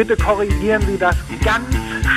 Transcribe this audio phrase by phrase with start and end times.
[0.00, 1.66] Bitte korrigieren Sie das ganz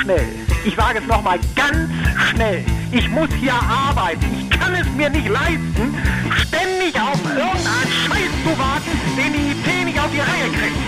[0.00, 0.24] schnell.
[0.64, 1.90] Ich sage es nochmal ganz
[2.30, 2.64] schnell.
[2.90, 4.24] Ich muss hier arbeiten.
[4.40, 5.94] Ich kann es mir nicht leisten,
[6.34, 10.78] ständig auf irgendeinen Scheiß zu warten, den die IT nicht auf die Reihe kriegt.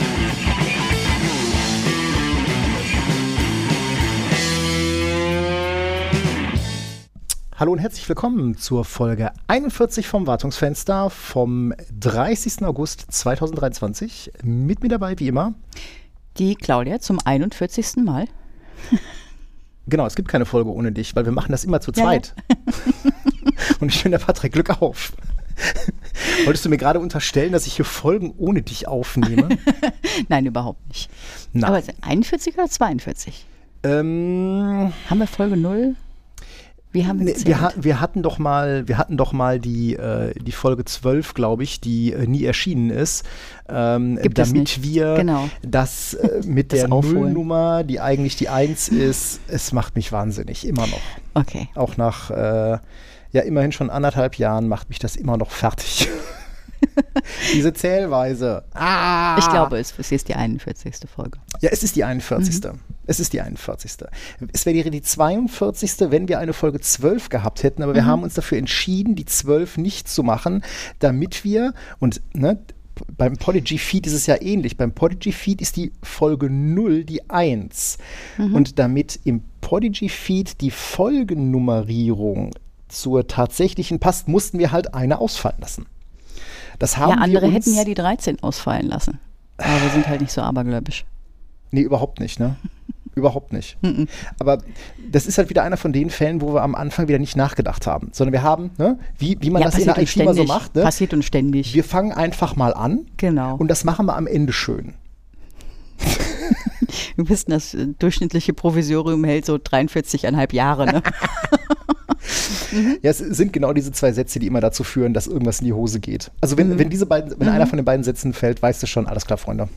[7.58, 12.64] Hallo und herzlich willkommen zur Folge 41 vom Wartungsfenster vom 30.
[12.64, 14.32] August 2023.
[14.42, 15.52] Mit mir dabei, wie immer,
[16.38, 17.96] die Claudia zum 41.
[17.96, 18.26] Mal.
[19.88, 22.34] Genau, es gibt keine Folge ohne dich, weil wir machen das immer zu zweit.
[22.48, 22.56] Ja,
[23.04, 23.12] ja.
[23.80, 25.12] und ich bin der Patrick, Glück auf.
[26.44, 29.48] Wolltest du mir gerade unterstellen, dass ich hier Folgen ohne dich aufnehme?
[30.28, 31.10] Nein, überhaupt nicht.
[31.52, 31.68] Na.
[31.68, 33.46] Aber 41 oder 42?
[33.84, 35.94] Ähm, Haben wir Folge 0?
[36.96, 37.34] Wie haben wir,
[37.76, 41.78] wir, hatten doch mal, wir hatten doch mal die, äh, die Folge 12, glaube ich,
[41.78, 43.26] die äh, nie erschienen ist,
[43.68, 45.50] ähm, damit wir genau.
[45.60, 47.34] das äh, mit das der aufholen.
[47.34, 51.02] Nullnummer, die eigentlich die 1 ist, es macht mich wahnsinnig, immer noch.
[51.34, 51.68] Okay.
[51.74, 52.78] Auch nach, äh,
[53.32, 56.08] ja, immerhin schon anderthalb Jahren macht mich das immer noch fertig.
[57.54, 58.64] Diese Zählweise.
[58.74, 59.36] Ah.
[59.38, 60.94] Ich glaube, es, es ist die 41.
[61.08, 61.38] Folge.
[61.60, 62.64] Ja, es ist die 41.
[62.64, 62.80] Mhm.
[63.06, 63.92] Es ist die 41.
[64.52, 66.10] Es wäre die 42.
[66.10, 68.06] wenn wir eine Folge 12 gehabt hätten, aber wir mhm.
[68.06, 70.62] haben uns dafür entschieden, die 12 nicht zu machen,
[70.98, 72.58] damit wir, und ne,
[73.16, 74.76] beim Podigy Feed ist es ja ähnlich.
[74.76, 77.98] Beim Podigy Feed ist die Folge 0 die 1.
[78.38, 78.54] Mhm.
[78.54, 82.52] Und damit im Podigy Feed die Folgennummerierung
[82.88, 85.86] zur tatsächlichen passt, mussten wir halt eine ausfallen lassen.
[86.78, 89.18] Das haben ja, andere hätten ja die 13 ausfallen lassen.
[89.58, 91.04] Aber wir sind halt nicht so abergläubisch.
[91.70, 92.56] Nee, überhaupt nicht, ne?
[93.16, 93.76] überhaupt nicht.
[94.38, 94.58] Aber
[95.10, 97.86] das ist halt wieder einer von den Fällen, wo wir am Anfang wieder nicht nachgedacht
[97.86, 100.44] haben, sondern wir haben, ne, wie, wie man ja, das in der IT immer so
[100.44, 100.74] macht.
[100.74, 100.82] Ne?
[100.82, 101.74] Passiert und ständig.
[101.74, 103.06] Wir fangen einfach mal an.
[103.16, 103.56] Genau.
[103.56, 104.94] Und das machen wir am Ende schön.
[107.16, 111.02] Wir wissen, das durchschnittliche Provisorium hält so 43,5 Jahre, ne?
[112.76, 112.98] Mhm.
[113.02, 115.72] Ja, es sind genau diese zwei Sätze, die immer dazu führen, dass irgendwas in die
[115.72, 116.30] Hose geht.
[116.40, 116.78] Also wenn, mhm.
[116.78, 117.54] wenn diese beiden, wenn mhm.
[117.54, 119.68] einer von den beiden Sätzen fällt, weißt du schon, alles klar, Freunde.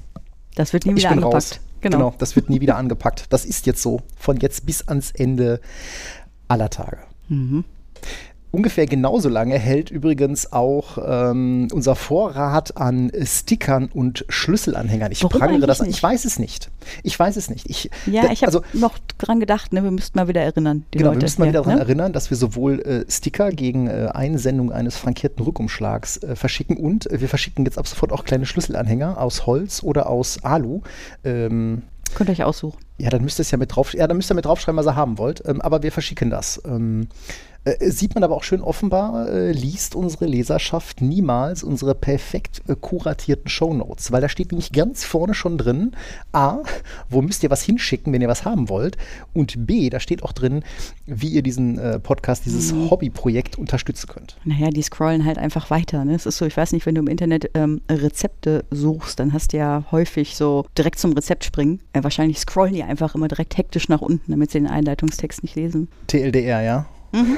[0.56, 1.62] Das wird nie wieder angepackt.
[1.82, 1.98] Genau.
[1.98, 3.26] genau, das wird nie wieder angepackt.
[3.30, 4.02] Das ist jetzt so.
[4.18, 5.62] Von jetzt bis ans Ende
[6.48, 6.98] aller Tage.
[7.30, 7.64] Mhm.
[8.52, 15.12] Ungefähr genauso lange hält übrigens auch ähm, unser Vorrat an Stickern und Schlüsselanhängern.
[15.12, 15.90] Ich Warum prangere das an.
[15.90, 16.72] Ich weiß es nicht.
[17.04, 17.70] Ich weiß es nicht.
[17.70, 20.84] Ich, ja, ich habe also, noch dran gedacht, ne, wir müssten mal wieder erinnern.
[20.90, 21.20] genau, Leute.
[21.20, 21.82] wir müssten mal wieder daran ne?
[21.82, 27.08] erinnern, dass wir sowohl äh, Sticker gegen äh, Einsendung eines frankierten Rückumschlags äh, verschicken und
[27.12, 30.82] wir verschicken jetzt ab sofort auch kleine Schlüsselanhänger aus Holz oder aus Alu.
[31.24, 31.84] Ähm,
[32.16, 32.80] Könnt ihr euch aussuchen.
[32.98, 34.88] Ja, dann müsst ihr es ja mit drauf, ja, dann müsst ihr mit draufschreiben, was
[34.88, 35.44] ihr haben wollt.
[35.46, 36.62] Ähm, aber wir verschicken das.
[36.66, 37.08] Ähm,
[37.66, 42.76] äh, sieht man aber auch schön offenbar, äh, liest unsere Leserschaft niemals unsere perfekt äh,
[42.80, 45.92] kuratierten Shownotes, weil da steht nämlich ganz vorne schon drin,
[46.32, 46.60] A,
[47.10, 48.98] wo müsst ihr was hinschicken, wenn ihr was haben wollt
[49.34, 50.64] und B, da steht auch drin,
[51.06, 52.90] wie ihr diesen äh, Podcast, dieses mhm.
[52.90, 54.38] Hobbyprojekt unterstützen könnt.
[54.46, 56.06] Naja, die scrollen halt einfach weiter.
[56.06, 56.16] Ne?
[56.16, 59.54] Es ist so, ich weiß nicht, wenn du im Internet ähm, Rezepte suchst, dann hast
[59.54, 61.82] du ja häufig so direkt zum Rezept springen.
[61.94, 65.56] Äh, wahrscheinlich scrollen die einfach immer direkt hektisch nach unten, damit sie den Einleitungstext nicht
[65.56, 65.90] lesen.
[66.08, 66.86] TLDR, ja?
[67.12, 67.38] Mhm.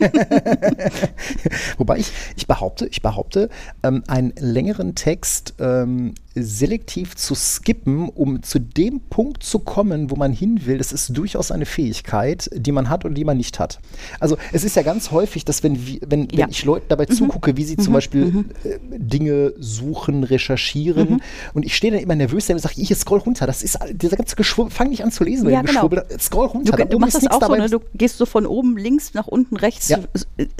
[1.78, 3.48] Wobei ich, ich behaupte, ich behaupte,
[3.82, 10.16] ähm, einen längeren Text ähm, selektiv zu skippen, um zu dem Punkt zu kommen, wo
[10.16, 13.58] man hin will, das ist durchaus eine Fähigkeit, die man hat und die man nicht
[13.58, 13.80] hat.
[14.18, 16.44] Also es ist ja ganz häufig, dass wenn, wenn, ja.
[16.44, 17.14] wenn ich Leuten dabei mhm.
[17.14, 17.82] zugucke, wie sie mhm.
[17.82, 18.44] zum Beispiel mhm.
[18.64, 21.20] äh, Dinge suchen, recherchieren mhm.
[21.54, 24.36] und ich stehe dann immer nervös und sage, ich scroll runter, das ist dieser ganze
[24.36, 25.90] Geschwurbel, fang nicht an zu lesen, ja, genau.
[26.18, 26.76] scroll runter.
[26.76, 27.68] Du, du machst das auch so, ne?
[27.68, 29.98] du gehst so von oben links nach unten rechts, ja.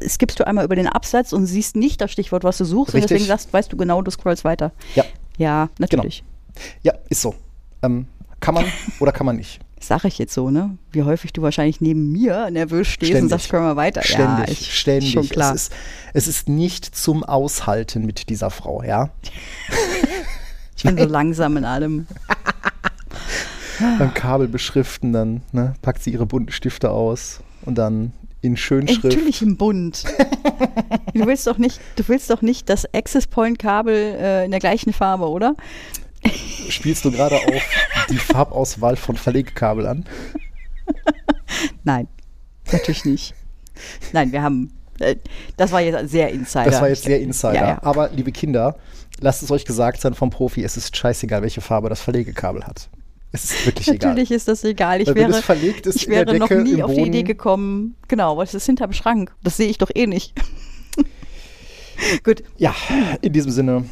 [0.07, 3.03] skippst du einmal über den Absatz und siehst nicht das Stichwort, was du suchst Richtig.
[3.03, 4.73] und deswegen sagst, weißt du genau, du scrollst weiter.
[4.95, 5.05] Ja.
[5.39, 6.25] Ja, natürlich.
[6.55, 6.67] Genau.
[6.83, 7.35] Ja, ist so.
[7.83, 8.07] Ähm,
[8.41, 8.67] kann man
[9.01, 9.61] oder kann man nicht?
[9.81, 10.79] Sag ich jetzt so, ne?
[10.93, 13.23] Wie häufig du wahrscheinlich neben mir nervös stehst ständig.
[13.25, 14.03] und sagst, können wir weiter.
[14.03, 15.13] Ständig, ja, ich, ständig.
[15.13, 15.55] Schon klar.
[15.55, 15.73] Es ist,
[16.13, 19.11] es ist nicht zum Aushalten mit dieser Frau, ja?
[20.77, 22.07] ich bin so langsam in allem.
[23.99, 28.13] Beim Kabel beschriften, dann ne, packt sie ihre bunten Stifte aus und dann
[28.43, 29.05] in Schönschrift.
[29.05, 30.05] Natürlich im Bund.
[31.15, 34.61] du willst doch nicht, du willst doch nicht das Access Point Kabel äh, in der
[34.61, 35.55] gleichen Farbe, oder?
[36.69, 37.63] Spielst du gerade auf
[38.11, 40.05] die Farbauswahl von Verlegkabel an?
[41.85, 42.09] Nein,
[42.71, 43.35] natürlich nicht.
[44.13, 45.17] Nein, wir haben äh,
[45.57, 46.71] das war jetzt sehr Insider.
[46.71, 47.55] Das war jetzt sehr Insider.
[47.55, 47.83] Ja, ja.
[47.83, 48.77] Aber liebe Kinder,
[49.21, 52.89] lasst es euch gesagt sein vom Profi, es ist scheißegal, welche Farbe das Verlegekabel hat.
[53.33, 54.11] Es ist wirklich egal.
[54.11, 55.01] Natürlich ist das egal.
[55.01, 55.31] Ich wäre,
[55.85, 57.97] ich wäre noch nie auf die Idee gekommen.
[58.09, 59.35] Genau, was ist hinterm Schrank?
[59.43, 60.35] Das sehe ich doch eh nicht.
[62.25, 62.43] Gut.
[62.59, 62.75] Ja,
[63.23, 63.85] in diesem Sinne.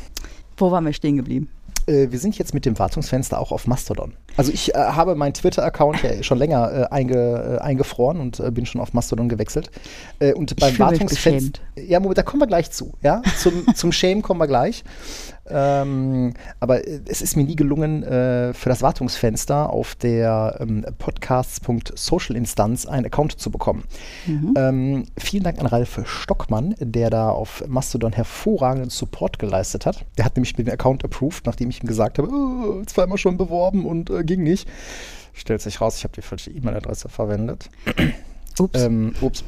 [0.57, 1.49] Wo waren wir stehen geblieben?
[1.87, 4.13] Äh, wir sind jetzt mit dem Wartungsfenster auch auf Mastodon.
[4.37, 8.51] Also ich äh, habe meinen Twitter-Account ja schon länger äh, einge, äh, eingefroren und äh,
[8.51, 9.71] bin schon auf Mastodon gewechselt.
[10.19, 11.61] Äh, und beim Wartungsfenster.
[11.77, 12.93] Ja, Moment, da kommen wir gleich zu.
[13.03, 14.85] Ja, zum, zum Shame kommen wir gleich.
[15.51, 20.85] Ähm, aber äh, es ist mir nie gelungen, äh, für das Wartungsfenster auf der ähm,
[20.99, 23.85] podcasts.social-Instanz einen Account zu bekommen.
[24.27, 24.55] Mhm.
[24.57, 30.05] Ähm, vielen Dank an Ralf Stockmann, der da auf Mastodon hervorragenden Support geleistet hat.
[30.17, 33.37] Der hat nämlich mit dem Account approved, nachdem ich ihm gesagt habe, oh, zweimal schon
[33.37, 34.69] beworben und äh, ging nicht.
[35.33, 37.71] Stellt sich raus, ich habe die falsche E-Mail-Adresse verwendet.
[38.59, 38.83] Ups.
[38.83, 39.45] Ähm, ups.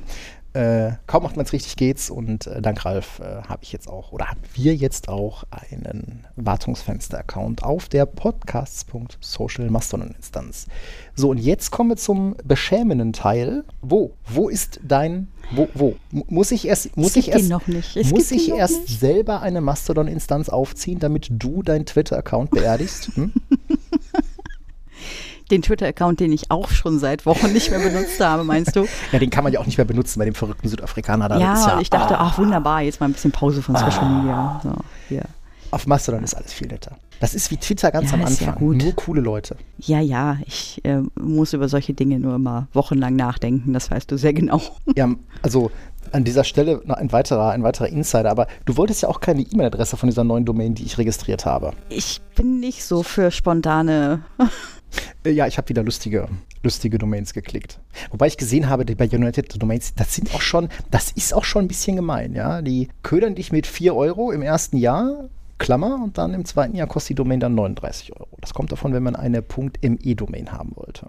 [0.54, 3.88] Äh, kaum macht man es richtig geht's und äh, dank Ralf äh, habe ich jetzt
[3.88, 10.66] auch oder haben wir jetzt auch einen Wartungsfenster-Account auf der podcasts.social Mastodon-Instanz.
[11.14, 13.64] So, und jetzt kommen wir zum beschämenden Teil.
[13.80, 14.12] Wo?
[14.26, 15.96] Wo ist dein wo, wo?
[16.10, 17.50] Muss ich erst, muss ich erst,
[18.10, 23.10] muss ich erst selber eine Mastodon-Instanz aufziehen, damit du deinen Twitter-Account beerdigst?
[23.16, 23.32] Hm?
[25.52, 28.86] den Twitter-Account, den ich auch schon seit Wochen nicht mehr benutzt habe, meinst du?
[29.12, 31.38] Ja, den kann man ja auch nicht mehr benutzen bei dem verrückten Südafrikaner da.
[31.38, 34.08] Ja, ja ich dachte, ah, ach wunderbar, jetzt mal ein bisschen Pause von Social ah,
[34.08, 34.60] Media.
[34.62, 34.74] So,
[35.08, 35.22] hier.
[35.70, 36.96] Auf Mastodon ist alles viel netter.
[37.20, 38.56] Das ist wie Twitter ganz ja, am Anfang.
[38.60, 39.56] Ja Nur coole Leute.
[39.78, 44.16] Ja, ja, ich äh, muss über solche Dinge nur immer wochenlang nachdenken, das weißt du
[44.16, 44.60] sehr genau.
[44.96, 45.08] Ja,
[45.42, 45.70] also
[46.12, 49.42] an dieser Stelle noch ein weiterer, ein weiterer Insider, aber du wolltest ja auch keine
[49.42, 51.72] E-Mail-Adresse von dieser neuen Domain, die ich registriert habe.
[51.88, 54.22] Ich bin nicht so für spontane
[55.26, 56.28] ja, ich habe wieder lustige,
[56.62, 57.78] lustige Domains geklickt.
[58.10, 61.44] Wobei ich gesehen habe, die bei United Domains, das sind auch schon, das ist auch
[61.44, 62.62] schon ein bisschen gemein, ja.
[62.62, 65.28] Die ködern dich mit 4 Euro im ersten Jahr,
[65.58, 68.28] Klammer, und dann im zweiten Jahr kostet die Domain dann 39 Euro.
[68.40, 71.08] Das kommt davon, wenn man eine .me-Domain haben wollte.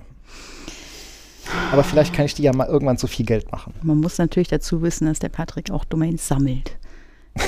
[1.72, 3.74] Aber vielleicht kann ich die ja mal irgendwann so viel Geld machen.
[3.82, 6.78] Man muss natürlich dazu wissen, dass der Patrick auch Domains sammelt.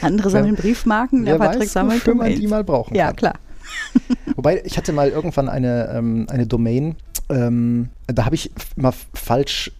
[0.00, 2.32] Andere sammeln Briefmarken, der Patrick weiß, sammelt Domains.
[2.34, 3.16] man die mal brauchen Ja, kann.
[3.16, 3.34] klar.
[4.36, 6.96] Wobei, ich hatte mal irgendwann eine, ähm, eine Domain,
[7.28, 9.72] ähm, da habe ich immer falsch,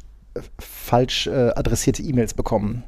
[0.58, 2.84] falsch äh, adressierte E-Mails bekommen.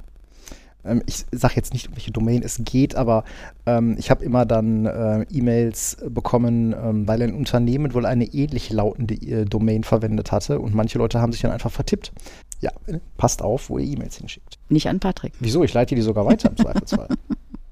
[0.84, 3.24] Ähm, ich sage jetzt nicht, um welche Domain es geht, aber
[3.66, 8.70] ähm, ich habe immer dann äh, E-Mails bekommen, ähm, weil ein Unternehmen wohl eine ähnlich
[8.70, 12.12] lautende äh, Domain verwendet hatte und manche Leute haben sich dann einfach vertippt.
[12.60, 12.70] Ja,
[13.16, 14.58] passt auf, wo ihr E-Mails hinschickt.
[14.68, 15.32] Nicht an Patrick.
[15.40, 15.64] Wieso?
[15.64, 17.08] Ich leite die sogar weiter im Zweifelsfall.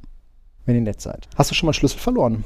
[0.67, 1.29] Wenn ihr nett seid.
[1.37, 2.45] Hast du schon mal einen Schlüssel verloren?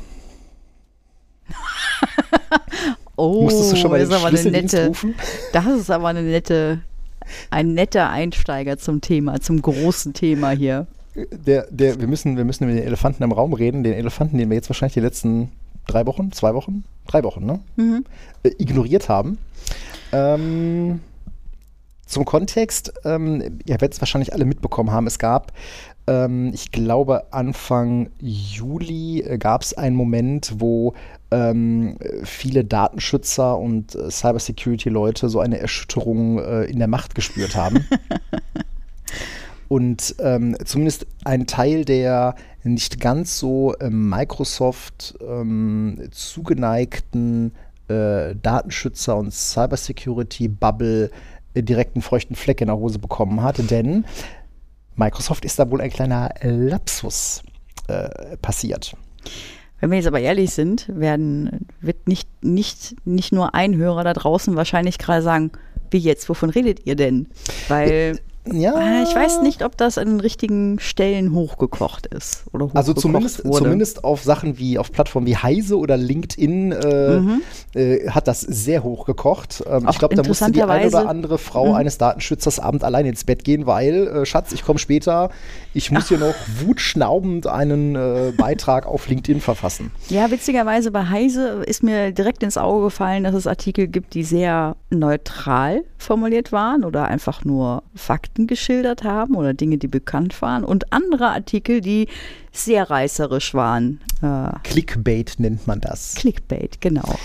[3.16, 5.14] oh, Musstest du schon mal den ist aber eine nette, rufen?
[5.52, 6.80] Das ist aber eine nette,
[7.50, 10.86] ein netter Einsteiger zum Thema, zum großen Thema hier.
[11.14, 14.50] Der, der, wir, müssen, wir müssen über den Elefanten im Raum reden, den Elefanten, den
[14.50, 15.50] wir jetzt wahrscheinlich die letzten
[15.86, 17.60] drei Wochen, zwei Wochen, drei Wochen, ne?
[17.76, 18.04] Mhm.
[18.42, 19.38] Äh, ignoriert haben.
[20.12, 21.00] Ähm,
[22.06, 25.52] zum Kontext, ähm, ihr werdet es wahrscheinlich alle mitbekommen haben, es gab
[26.06, 30.94] ähm, ich glaube, Anfang Juli äh, gab es einen Moment, wo
[31.30, 37.84] ähm, viele Datenschützer und äh, Cybersecurity-Leute so eine Erschütterung äh, in der Macht gespürt haben.
[39.68, 47.52] und ähm, zumindest ein Teil der nicht ganz so äh, Microsoft ähm, zugeneigten
[47.88, 51.10] äh, Datenschützer und Cybersecurity-Bubble äh,
[51.62, 54.04] direkt einen feuchten Fleck in der Hose bekommen hat, denn
[54.96, 57.42] Microsoft ist da wohl ein kleiner Lapsus
[57.88, 58.96] äh, passiert.
[59.80, 64.14] Wenn wir jetzt aber ehrlich sind, werden, wird nicht, nicht, nicht nur ein Hörer da
[64.14, 65.52] draußen wahrscheinlich gerade sagen,
[65.90, 67.28] wie jetzt, wovon redet ihr denn?
[67.68, 68.18] Weil
[68.52, 68.78] ja.
[68.78, 72.44] Äh, ich weiß nicht, ob das an den richtigen Stellen hochgekocht ist.
[72.52, 73.64] Oder also zumindest, wurde.
[73.64, 77.42] zumindest auf Sachen wie, auf Plattformen wie Heise oder LinkedIn äh, mhm.
[77.74, 79.64] äh, hat das sehr hochgekocht.
[79.68, 81.74] Ähm, ich glaube, da musste die eine oder andere Frau mhm.
[81.74, 85.30] eines Datenschützers abend allein ins Bett gehen, weil, äh, Schatz, ich komme später,
[85.76, 86.08] ich muss Ach.
[86.08, 89.90] hier noch wutschnaubend einen äh, Beitrag auf LinkedIn verfassen.
[90.08, 94.24] Ja, witzigerweise bei Heise ist mir direkt ins Auge gefallen, dass es Artikel gibt, die
[94.24, 100.64] sehr neutral formuliert waren oder einfach nur Fakten geschildert haben oder Dinge, die bekannt waren
[100.64, 102.08] und andere Artikel, die
[102.52, 104.00] sehr reißerisch waren.
[104.22, 106.14] Äh, Clickbait nennt man das.
[106.14, 107.16] Clickbait, genau.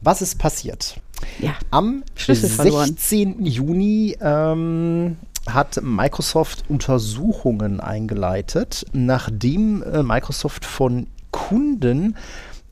[0.00, 0.96] Was ist passiert?
[1.38, 1.54] Ja.
[1.70, 3.44] Am 16.
[3.44, 5.16] Juni ähm,
[5.48, 12.16] hat Microsoft Untersuchungen eingeleitet, nachdem äh, Microsoft von Kunden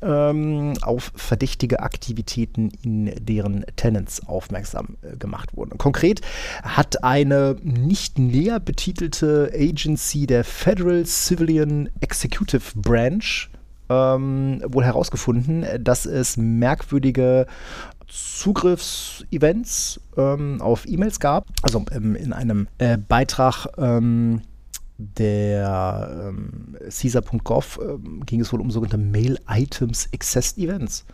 [0.00, 5.78] ähm, auf verdächtige Aktivitäten in deren Tenants aufmerksam äh, gemacht wurden.
[5.78, 6.20] Konkret
[6.62, 13.48] hat eine nicht näher betitelte Agency der Federal Civilian Executive Branch
[13.88, 17.46] ähm, wohl herausgefunden, dass es merkwürdige
[18.08, 21.46] Zugriffsevents ähm, auf E-Mails gab.
[21.62, 24.42] Also ähm, in einem äh, Beitrag ähm,
[24.96, 31.04] der ähm, Caesar.gov äh, ging es wohl um sogenannte Mail Items Accessed Events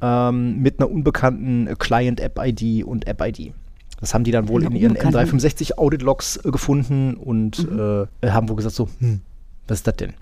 [0.00, 3.52] ähm, mit einer unbekannten Client-App-ID und App-ID.
[4.00, 8.06] Das haben die dann wohl in ihren M365 Audit-Logs äh, gefunden und mhm.
[8.22, 9.20] äh, haben wohl gesagt so, hm,
[9.66, 10.14] was ist das denn?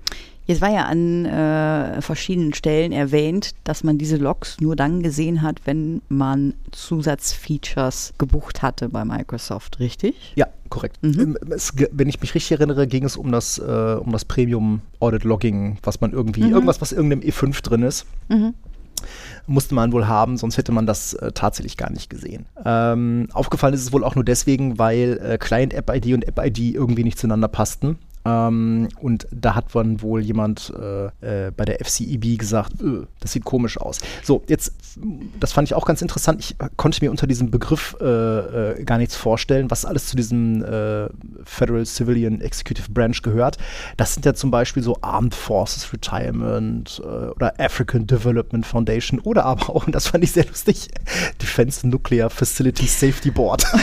[0.46, 5.42] Jetzt war ja an äh, verschiedenen Stellen erwähnt, dass man diese Logs nur dann gesehen
[5.42, 10.14] hat, wenn man Zusatzfeatures gebucht hatte bei Microsoft, richtig?
[10.36, 10.98] Ja, korrekt.
[11.02, 11.20] Mhm.
[11.20, 14.82] Ähm, es, wenn ich mich richtig erinnere, ging es um das, äh, um das Premium
[15.00, 16.52] Audit Logging, was man irgendwie, mhm.
[16.52, 18.06] irgendwas, was irgendeinem E5 drin ist.
[18.28, 18.54] Mhm
[19.46, 22.46] musste man wohl haben, sonst hätte man das äh, tatsächlich gar nicht gesehen.
[22.64, 27.18] Ähm, aufgefallen ist es wohl auch nur deswegen, weil äh, Client-App-ID und App-ID irgendwie nicht
[27.18, 27.98] zueinander passten.
[28.26, 33.32] Ähm, und da hat dann wohl jemand äh, äh, bei der FCEB gesagt, öh, das
[33.32, 34.00] sieht komisch aus.
[34.22, 34.72] So, jetzt,
[35.38, 36.40] das fand ich auch ganz interessant.
[36.40, 40.64] Ich konnte mir unter diesem Begriff äh, äh gar nichts vorstellen, was alles zu diesem
[40.64, 41.08] äh,
[41.44, 43.58] Federal Civilian Executive Branch gehört.
[43.96, 49.44] Das sind ja zum Beispiel so Armed Forces Retirement äh, oder African Development Foundation oder
[49.44, 50.88] aber auch, und das fand ich sehr lustig,
[51.42, 53.64] Defense Nuclear Facility Safety Board.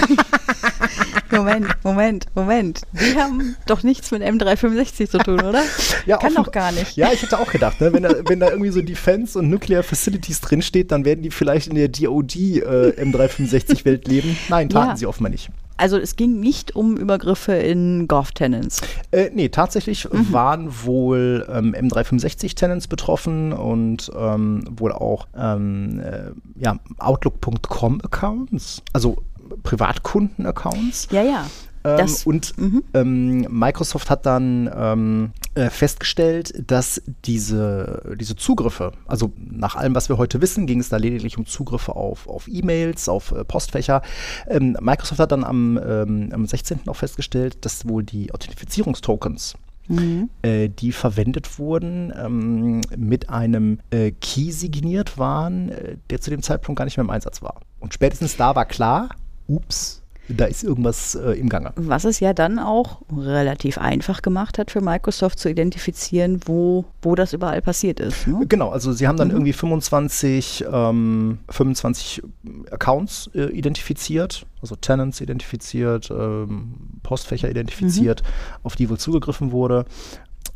[1.34, 2.82] Moment, Moment, Moment.
[2.94, 5.64] Die haben doch nichts mit M365 zu tun, oder?
[6.06, 6.98] Ja, Kann doch gar nicht.
[6.98, 7.94] Ja, ich hätte auch gedacht, ne?
[7.94, 11.68] wenn, da, wenn da irgendwie so Defense und Nuclear Facilities drinsteht, dann werden die vielleicht
[11.68, 12.60] in der DOD äh,
[13.02, 14.38] M365-Welt leben.
[14.50, 14.98] Nein, taten ja.
[14.98, 15.50] sie offenbar nicht.
[15.78, 18.82] Also es ging nicht um Übergriffe in Golf-Tenants.
[19.12, 20.32] Äh, nee, tatsächlich mhm.
[20.32, 28.84] waren wohl ähm, M365-Tenants betroffen und ähm, wohl auch ähm, äh, ja, Outlook.com-Accounts.
[28.94, 29.18] Also
[29.64, 31.08] Privatkunden-Accounts.
[31.12, 31.46] Ja, ja.
[31.86, 32.84] Ähm, und mhm.
[32.94, 40.08] ähm, Microsoft hat dann ähm, äh, festgestellt, dass diese, diese Zugriffe, also nach allem, was
[40.08, 44.02] wir heute wissen, ging es da lediglich um Zugriffe auf, auf E-Mails, auf äh, Postfächer.
[44.48, 46.88] Ähm, Microsoft hat dann am, ähm, am 16.
[46.88, 49.56] auch festgestellt, dass wohl die Authentifizierungstokens
[49.90, 50.30] Mhm.
[50.44, 56.42] Äh, die verwendet wurden, ähm, mit einem äh, Key signiert waren, äh, der zu dem
[56.42, 57.60] Zeitpunkt gar nicht mehr im Einsatz war.
[57.82, 59.10] Und spätestens da war klar,
[59.48, 61.74] ups, da ist irgendwas äh, im Gange.
[61.76, 67.16] Was es ja dann auch relativ einfach gemacht hat für Microsoft zu identifizieren, wo, wo
[67.16, 68.28] das überall passiert ist.
[68.28, 68.46] Ne?
[68.48, 69.34] Genau, also sie haben dann mhm.
[69.34, 72.24] irgendwie 25, ähm, 25
[72.72, 78.60] Accounts äh, identifiziert, also Tenants identifiziert, ähm, Postfächer identifiziert, mhm.
[78.64, 79.86] auf die wohl zugegriffen wurde.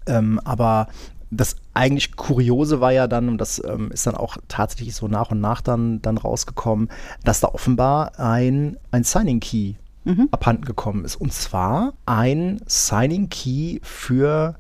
[0.06, 0.88] Ähm, aber
[1.30, 5.32] das eigentlich Kuriose war ja dann, und das ähm, ist dann auch tatsächlich so nach
[5.32, 6.90] und nach dann, dann rausgekommen,
[7.24, 9.74] dass da offenbar ein, ein Signing Key
[10.06, 10.30] mhm.
[10.32, 11.16] abhanden gekommen ist.
[11.16, 14.56] Und zwar ein Signing Key für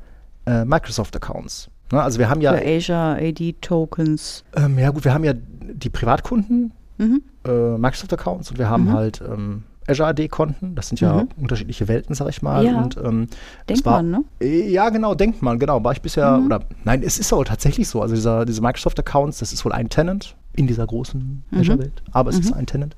[0.45, 1.69] äh, Microsoft-Accounts.
[1.91, 2.53] Ne, also wir haben ja.
[2.53, 4.43] Für Azure AD Tokens.
[4.55, 7.21] Ähm, ja, gut, wir haben ja die Privatkunden, mhm.
[7.45, 8.93] äh, Microsoft-Accounts und wir haben mhm.
[8.93, 10.75] halt ähm, Azure AD-Konten.
[10.75, 11.29] Das sind ja mhm.
[11.41, 12.65] unterschiedliche Welten, sag ich mal.
[12.65, 12.82] Ja.
[12.82, 13.27] Und, ähm,
[13.67, 14.24] denkt war, man, ne?
[14.41, 15.84] Äh, ja, genau, denkt man, genau.
[15.84, 16.46] War ich bisher, mhm.
[16.48, 18.01] oder nein, es ist aber tatsächlich so.
[18.01, 21.60] Also dieser, diese Microsoft-Accounts, das ist wohl ein Tenant in dieser großen mhm.
[21.60, 22.58] Azure-Welt, aber es ist mhm.
[22.58, 22.96] ein Tenant.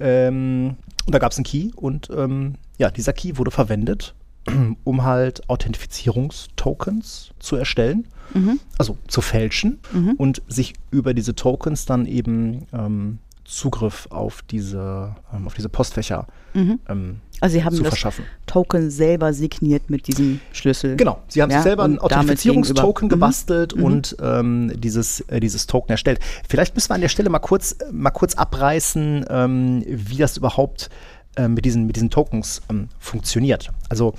[0.00, 0.76] Ähm,
[1.06, 4.14] und da gab es einen Key und ähm, ja, dieser Key wurde verwendet,
[4.84, 8.60] um halt Authentifizierungstokens zu erstellen, mhm.
[8.78, 10.12] also zu fälschen mhm.
[10.12, 16.26] und sich über diese Tokens dann eben ähm, Zugriff auf diese, ähm, auf diese Postfächer
[16.52, 16.80] mhm.
[16.88, 18.24] ähm, also Sie haben zu das verschaffen.
[18.46, 20.96] Token selber signiert mit diesem Schlüssel.
[20.96, 23.10] Genau, Sie haben ja, sich selber ein Authentifizierungstoken mhm.
[23.10, 23.84] gebastelt mhm.
[23.84, 26.18] und ähm, dieses, äh, dieses Token erstellt.
[26.48, 30.90] Vielleicht müssen wir an der Stelle mal kurz, mal kurz abreißen, ähm, wie das überhaupt
[31.36, 33.70] äh, mit, diesen, mit diesen Tokens ähm, funktioniert.
[33.88, 34.14] Also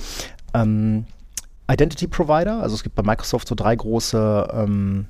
[0.53, 1.05] ähm,
[1.69, 5.05] Identity Provider, also es gibt bei Microsoft so drei große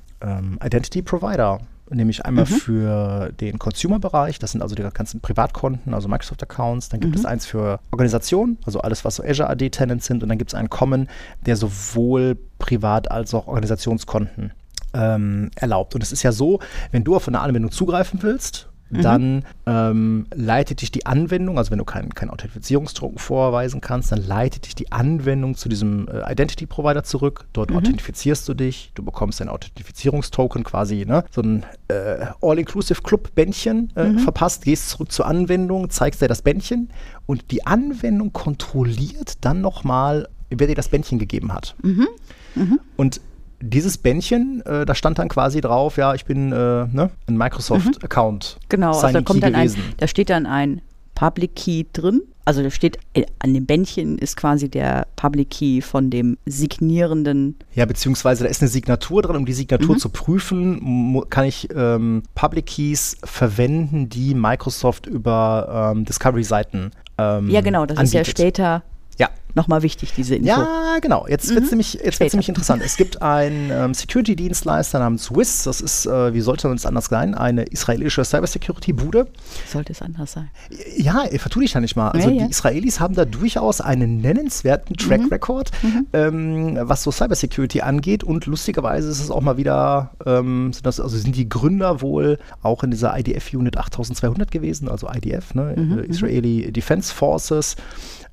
[0.62, 1.60] Identity Provider
[1.90, 2.54] nämlich einmal mhm.
[2.54, 6.88] für den Consumer-Bereich, das sind also die ganzen Privatkonten, also Microsoft-Accounts.
[6.88, 7.20] Dann gibt mhm.
[7.20, 10.22] es eins für Organisationen, also alles, was so Azure AD-Tenants sind.
[10.22, 11.08] Und dann gibt es einen Common,
[11.44, 14.52] der sowohl Privat- als auch Organisationskonten
[14.94, 15.94] ähm, erlaubt.
[15.94, 19.02] Und es ist ja so, wenn du auf eine Anwendung zugreifen willst, Mhm.
[19.02, 24.26] dann ähm, leitet dich die Anwendung, also wenn du keinen kein Authentifizierungsdruck vorweisen kannst, dann
[24.26, 27.46] leitet dich die Anwendung zu diesem äh, Identity Provider zurück.
[27.52, 27.76] Dort mhm.
[27.76, 31.24] authentifizierst du dich, du bekommst ein Authentifizierungstoken quasi, ne?
[31.30, 34.18] so ein äh, All-Inclusive Club-Bändchen äh, mhm.
[34.18, 36.90] verpasst, gehst zurück zur Anwendung, zeigst dir das Bändchen
[37.26, 41.76] und die Anwendung kontrolliert dann nochmal, wer dir das Bändchen gegeben hat.
[41.82, 42.08] Mhm.
[42.56, 42.80] Mhm.
[42.96, 43.20] Und
[43.60, 46.54] dieses Bändchen, äh, da stand dann quasi drauf, ja, ich bin äh,
[46.86, 48.58] ne, ein Microsoft-Account.
[48.58, 48.66] Mhm.
[48.68, 49.80] Genau, also da kommt dann gewesen.
[49.80, 50.80] ein, da steht dann ein
[51.14, 52.22] Public Key drin.
[52.46, 57.56] Also da steht, äh, an dem Bändchen ist quasi der Public Key von dem signierenden.
[57.74, 59.36] Ja, beziehungsweise da ist eine Signatur drin.
[59.36, 59.98] Um die Signatur mhm.
[59.98, 67.60] zu prüfen, kann ich ähm, Public Keys verwenden, die Microsoft über ähm, Discovery-Seiten ähm, Ja,
[67.60, 68.20] genau, das anbietet.
[68.22, 68.82] ist ja später
[69.20, 69.28] ja.
[69.54, 70.48] nochmal wichtig, diese Info.
[70.48, 71.26] Ja, genau.
[71.28, 71.70] Jetzt wird es Mhm.
[71.70, 72.36] nämlich, jetzt wird's Später.
[72.36, 72.82] nämlich interessant.
[72.84, 75.64] Es gibt einen ähm, Security-Dienstleister namens Swiss.
[75.64, 79.26] Das ist, äh, wie sollte es anders sein, eine israelische Cybersecurity-Bude.
[79.68, 80.50] Sollte es anders sein.
[80.96, 82.10] Ja, ey, vertu dich da nicht mal.
[82.10, 82.44] Also Ja, ja.
[82.44, 85.70] die Israelis haben da durchaus einen nennenswerten Track Record,
[86.12, 88.24] ähm, was so Cybersecurity angeht.
[88.24, 92.38] Und lustigerweise ist es auch mal wieder, ähm, sind das, also sind die Gründer wohl
[92.62, 97.76] auch in dieser IDF Unit 8200 gewesen, also IDF, ne, äh, Israeli Defense Forces.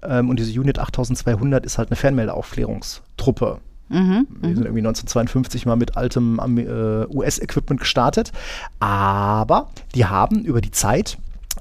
[0.04, 3.60] Ähm, und diese Unit 8200 ist halt eine Fernmeldeaufklärungstruppe.
[3.89, 4.27] Mhm.
[4.44, 8.32] Die sind irgendwie 1952 mal mit altem äh, US-Equipment gestartet.
[8.80, 11.18] Aber die haben über die Zeit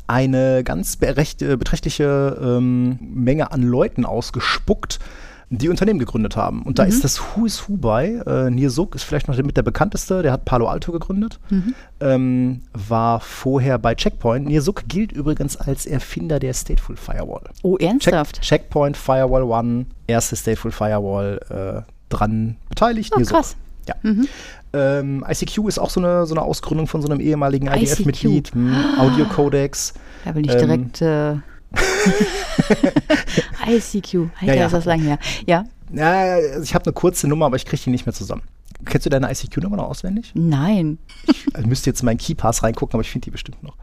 [0.06, 4.98] eine ganz beträchtliche ähm, Menge an Leuten ausgespuckt,
[5.50, 6.62] die Unternehmen gegründet haben.
[6.62, 8.20] Und da ist das Who is Who bei.
[8.26, 11.38] Äh, Nir Suk ist vielleicht noch der, mit der bekannteste, der hat Palo Alto gegründet,
[12.00, 14.46] ähm, war vorher bei Checkpoint.
[14.46, 17.44] Nir Suk gilt übrigens als Erfinder der Stateful Firewall.
[17.62, 18.40] Oh, Check, ernsthaft?
[18.42, 23.12] Checkpoint, Firewall One, erste Stateful Firewall äh, dran beteiligt.
[23.14, 23.36] Oh, Nir Suk.
[23.36, 23.56] krass.
[23.86, 23.94] Ja.
[24.72, 27.68] Ähm, ICQ ist auch so eine, so eine Ausgründung von so einem ehemaligen.
[27.68, 28.52] IDF-Mitglied.
[28.52, 29.94] Hm, Audio-Codex.
[30.24, 31.02] Da will ich Ähm, direkt.
[31.02, 31.36] Äh,
[33.66, 34.30] ICQ.
[34.40, 34.66] Alter, Ja, ja.
[34.66, 35.18] ist das lang her.
[35.46, 35.64] Ja?
[35.92, 38.42] Ja, ich habe eine kurze Nummer, aber ich kriege die nicht mehr zusammen.
[38.84, 40.32] Kennst du deine ICQ-Nummer noch auswendig?
[40.34, 40.98] Nein.
[41.26, 43.76] Ich also müsste jetzt in meinen Keypass reingucken, aber ich finde die bestimmt noch.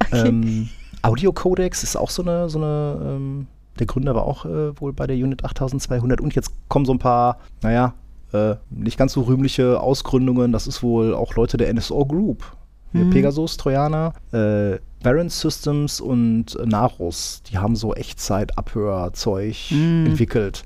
[0.00, 0.28] Okay.
[0.28, 0.68] Ähm,
[1.02, 3.46] Audio-Codex ist auch so eine, so eine ähm,
[3.78, 6.98] der Gründer war auch äh, wohl bei der Unit 8200 und jetzt kommen so ein
[6.98, 7.94] paar, naja,
[8.32, 10.52] äh, nicht ganz so rühmliche Ausgründungen.
[10.52, 12.56] Das ist wohl auch Leute der NSO Group.
[12.92, 20.64] Hier Pegasus, Trojaner, äh, Baron Systems und Narus, die haben so Echtzeit-Abhörzeug entwickelt.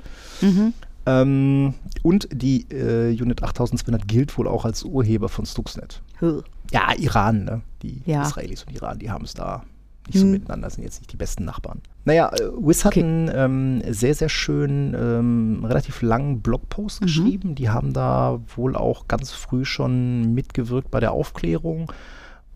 [1.09, 6.03] Ähm, und die äh, Unit 8200 gilt wohl auch als Urheber von Stuxnet.
[6.21, 6.43] Huh.
[6.73, 7.63] Ja, Iran, ne?
[7.83, 8.23] Die Ja.
[8.23, 9.63] Israelis und Iran, die haben es da
[10.09, 11.81] nicht so miteinander, sind jetzt nicht die besten Nachbarn.
[12.05, 13.03] Naja, äh, Wiz hat Okay.
[13.03, 17.55] einen ähm, sehr, sehr schönen, ähm, relativ langen Blogpost geschrieben.
[17.57, 21.93] Die haben da wohl auch ganz früh schon mitgewirkt bei der Aufklärung.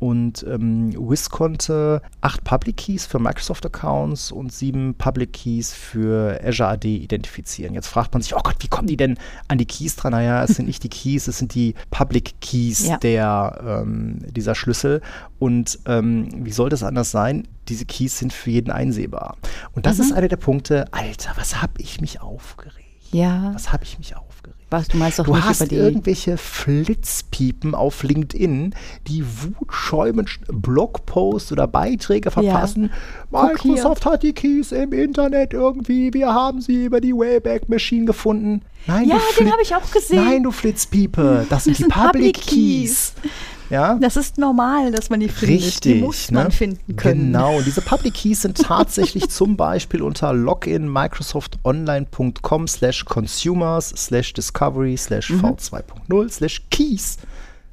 [0.00, 6.70] Und ähm, Wiz konnte acht Public Keys für Microsoft-Accounts und sieben Public Keys für Azure
[6.70, 7.74] AD identifizieren.
[7.74, 10.12] Jetzt fragt man sich, oh Gott, wie kommen die denn an die Keys dran?
[10.12, 12.96] Naja, es sind nicht die Keys, es sind die Public Keys Ja.
[12.96, 15.02] der, ähm, dieser Schlüssel.
[15.38, 17.46] Und ähm, wie soll das anders sein?
[17.68, 19.36] Diese Keys sind für jeden einsehbar.
[19.74, 22.89] Und das ist einer der Punkte, Alter, was habe ich mich aufgeregt?
[23.12, 23.50] Ja.
[23.54, 24.56] Was habe ich mich aufgeregt?
[24.70, 25.74] Was, du meinst doch Du hast über die.
[25.74, 28.72] irgendwelche Flitzpiepen auf LinkedIn,
[29.08, 32.92] die wutschäumend Blogposts oder Beiträge verfassen.
[33.30, 33.42] Hier.
[33.42, 38.62] Microsoft hat die Keys im Internet irgendwie, wir haben sie über die Wayback Machine gefunden.
[38.86, 40.24] Nein, Ja, du den habe ich auch gesehen.
[40.24, 43.14] Nein, du Flitzpiepe, das sind Das die sind Public, Public Keys.
[43.70, 43.94] Ja?
[44.00, 45.64] Das ist normal, dass man die findet.
[45.64, 45.80] Richtig.
[45.94, 46.50] Die muss man ne?
[46.50, 47.32] finden können.
[47.32, 47.60] Genau.
[47.62, 56.30] Diese Public Keys sind tatsächlich zum Beispiel unter loginmicrosoftonline.com slash consumers slash discovery slash v2.0
[56.30, 57.18] slash keys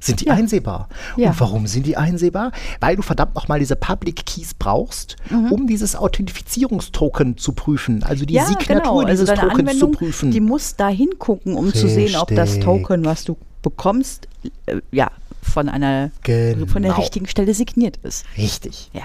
[0.00, 0.30] sind die Mhm.
[0.30, 0.34] Ja.
[0.36, 0.88] einsehbar.
[1.16, 1.30] Ja.
[1.30, 2.52] Und warum sind die einsehbar?
[2.78, 5.50] Weil du verdammt nochmal diese Public Keys brauchst, Mhm.
[5.50, 8.04] um dieses Authentifizierungstoken zu prüfen.
[8.04, 9.00] Also die ja, Signatur genau.
[9.00, 10.30] Also dieses deine Tokens zu Anwendung, prüfen.
[10.30, 12.64] die muss da hingucken, um zu sehen, ob das Richtig.
[12.64, 14.28] Token, was du bekommst,
[14.66, 15.10] äh, ja,
[15.48, 16.94] von einer von der Genau.
[16.96, 18.24] richtigen Stelle signiert ist.
[18.36, 18.90] Richtig.
[18.92, 19.02] Ja.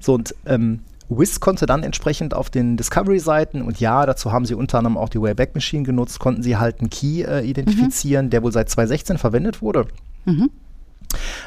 [0.00, 4.54] So, und ähm, Wiz konnte dann entsprechend auf den Discovery-Seiten, und ja, dazu haben sie
[4.54, 8.42] unter anderem auch die Wayback Machine genutzt, konnten sie halt einen Key äh, identifizieren, der
[8.42, 9.86] wohl seit 2016 verwendet wurde.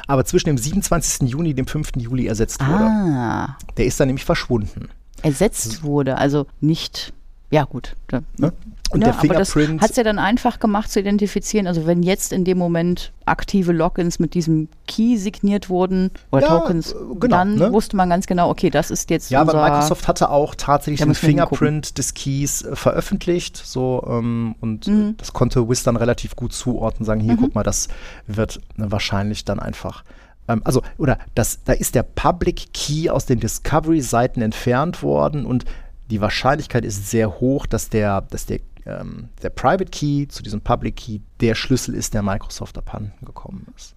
[0.06, 1.28] Aber zwischen dem 27.
[1.28, 1.90] Juni und dem 5.
[1.96, 2.84] Juli ersetzt wurde.
[2.84, 4.88] Ah, Der ist dann nämlich verschwunden.
[5.22, 7.12] ersetzt wurde, also nicht,
[7.50, 7.96] ja gut.
[8.06, 8.52] Da, Ne?
[8.90, 9.82] Und ja, der aber das Fingerprint.
[9.82, 11.66] hat es ja dann einfach gemacht zu identifizieren.
[11.66, 16.58] Also wenn jetzt in dem Moment aktive Logins mit diesem Key signiert wurden oder Ja,
[16.60, 17.72] Tokens, äh, genau, dann ne?
[17.72, 21.14] wusste man ganz genau, okay, das ist jetzt Ja, aber Microsoft hatte auch tatsächlich den.
[21.14, 23.58] Fingerprint des Keys äh, veröffentlicht.
[23.62, 25.10] So, ähm, und Mhm.
[25.10, 27.88] äh, das konnte Wiz dann relativ gut zuordnen, sagen, hier, guck mal, das
[28.26, 30.02] wird ne, wahrscheinlich dann einfach.
[30.48, 35.66] Ähm, also, oder das, da ist der Public Key aus den Discovery-Seiten entfernt worden und
[36.10, 40.60] die Wahrscheinlichkeit ist sehr hoch, dass der, dass der, ähm, der Private Key zu diesem
[40.60, 43.94] Public Key der Schlüssel ist, der Microsoft abhanden gekommen ist.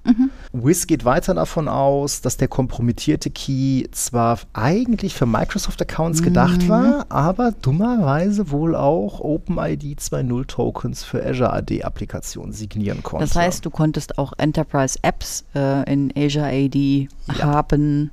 [0.54, 7.06] Wiz geht weiter davon aus, dass der kompromittierte Key zwar eigentlich für Microsoft-Accounts gedacht war,
[7.10, 13.26] aber dummerweise wohl auch OpenID 2.0 Tokens für Azure AD-Applikationen signieren konnte.
[13.26, 17.08] Das heißt, du konntest auch Enterprise-Apps äh, in Azure AD
[17.40, 18.12] haben.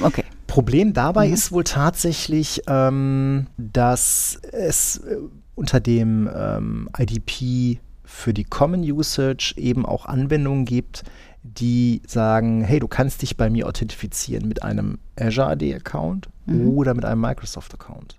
[0.00, 0.24] Okay.
[0.46, 1.34] Problem dabei Mhm.
[1.34, 5.16] ist wohl tatsächlich, ähm, dass es äh,
[5.54, 11.04] unter dem ähm, IDP für die Common Usage eben auch Anwendungen gibt,
[11.42, 16.68] die sagen, hey, du kannst dich bei mir authentifizieren mit einem Azure AD-Account Mhm.
[16.68, 18.16] oder mit einem Microsoft-Account.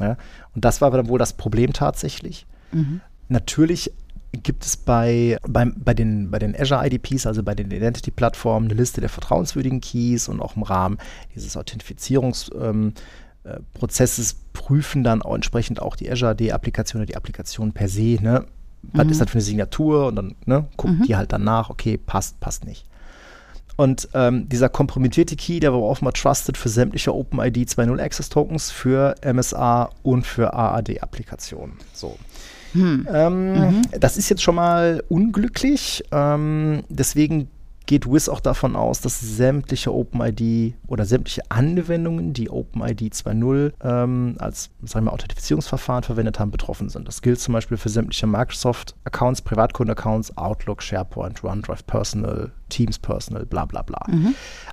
[0.00, 0.16] Ja?
[0.54, 2.46] Und das war dann wohl das Problem tatsächlich.
[2.72, 3.00] Mhm.
[3.28, 3.92] Natürlich
[4.32, 8.74] gibt es bei, bei, bei, den, bei den Azure IDPs, also bei den Identity-Plattformen, eine
[8.74, 10.98] Liste der vertrauenswürdigen Keys und auch im Rahmen
[11.34, 12.92] dieses Authentifizierungsprozesses ähm,
[13.44, 13.60] äh,
[14.52, 18.18] prüfen dann auch entsprechend auch die Azure AD-Applikation oder die Applikation per se.
[18.20, 18.44] Ne?
[18.92, 19.10] Was Mhm.
[19.12, 20.06] ist das für eine Signatur?
[20.08, 21.02] Und dann ne, guckt Mhm.
[21.04, 22.86] die halt dann nach, okay, passt, passt nicht.
[23.76, 28.70] Und ähm, dieser kompromittierte Key, der war mal trusted für sämtliche OpenID 2.0 Access Tokens,
[28.70, 31.74] für MSA und für AAD-Applikationen.
[31.92, 32.16] So.
[32.72, 33.08] Hm.
[33.12, 36.04] Ähm, Das ist jetzt schon mal unglücklich.
[36.12, 37.48] Ähm, deswegen
[37.86, 44.36] geht Wiz auch davon aus, dass sämtliche OpenID oder sämtliche Anwendungen, die OpenID 2.0 ähm,
[44.38, 47.06] als sagen wir, Authentifizierungsverfahren verwendet haben, betroffen sind.
[47.06, 53.64] Das gilt zum Beispiel für sämtliche Microsoft-Accounts, Privatkundenaccounts, Outlook, SharePoint, OneDrive Personal, Teams Personal, bla
[53.64, 54.04] bla bla.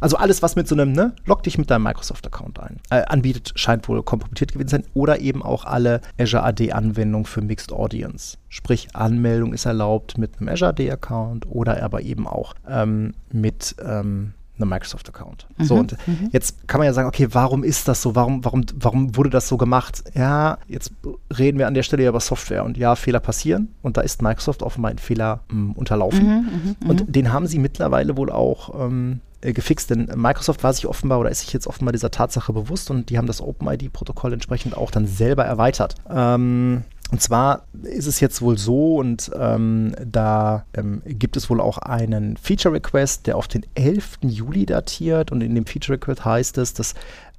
[0.02, 3.54] Also alles, was mit so einem, ne, log dich mit deinem Microsoft-Account ein, äh, anbietet,
[3.56, 4.84] scheint wohl kompromittiert gewesen sein.
[4.94, 8.38] Oder eben auch alle Azure AD-Anwendungen für Mixed Audience.
[8.50, 14.34] Sprich, Anmeldung ist erlaubt mit einem Azure AD-Account oder aber eben auch ähm, mit ähm,
[14.62, 15.48] einem Microsoft-Account.
[15.60, 15.96] So, und
[16.32, 18.16] jetzt kann man ja sagen, okay, warum ist das so?
[18.16, 20.04] Warum, warum, warum wurde das so gemacht?
[20.14, 20.92] Ja, jetzt
[21.38, 24.22] reden wir an der Stelle ja über Software und ja, Fehler passieren und da ist
[24.22, 26.78] Microsoft offenbar ein Fehler mh, unterlaufen.
[26.88, 31.20] Und den haben sie mittlerweile wohl auch ähm, äh, gefixt, denn Microsoft war sich offenbar
[31.20, 34.92] oder ist sich jetzt offenbar dieser Tatsache bewusst und die haben das OpenID-Protokoll entsprechend auch
[34.92, 35.96] dann selber erweitert.
[36.10, 41.60] Ähm, und zwar ist es jetzt wohl so, und ähm, da ähm, gibt es wohl
[41.62, 44.20] auch einen Feature Request, der auf den 11.
[44.22, 45.32] Juli datiert.
[45.32, 46.94] Und in dem Feature Request heißt es, dass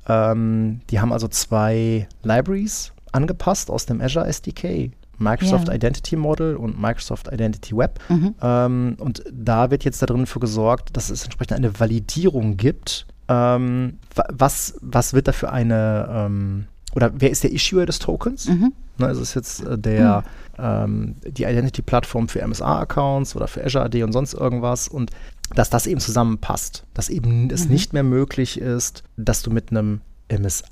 [0.09, 4.91] ähm, die haben also zwei Libraries angepasst aus dem Azure SDK.
[5.19, 5.75] Microsoft Ja.
[5.75, 8.01] Identity Model und Microsoft Identity Web.
[8.09, 8.35] Mhm.
[8.43, 13.07] Ähm, und da wird jetzt darin für gesorgt, dass es entsprechend eine Validierung gibt.
[13.29, 18.01] Ähm, wa- was, was wird da für eine, ähm, oder wer ist der Issuer des
[18.01, 18.49] Tokens?
[18.49, 18.73] Mhm.
[18.99, 20.23] Ne, ist es jetzt äh, der,
[20.59, 25.11] ähm, die Identity-Plattform für MSA-Accounts oder für Azure AD und sonst irgendwas und
[25.55, 30.01] dass das eben zusammenpasst, dass eben es nicht mehr möglich ist, dass du mit einem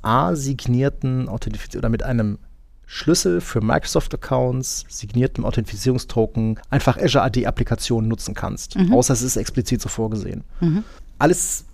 [0.05, 2.39] MSA-signierten Authentifiz oder mit einem
[2.87, 8.77] Schlüssel für Microsoft-Accounts, signiertem Authentifizierungstoken, einfach Azure AD-Applikationen nutzen kannst.
[8.91, 10.43] Außer es ist explizit so vorgesehen.
[10.61, 10.83] Mhm.
[11.19, 11.65] Alles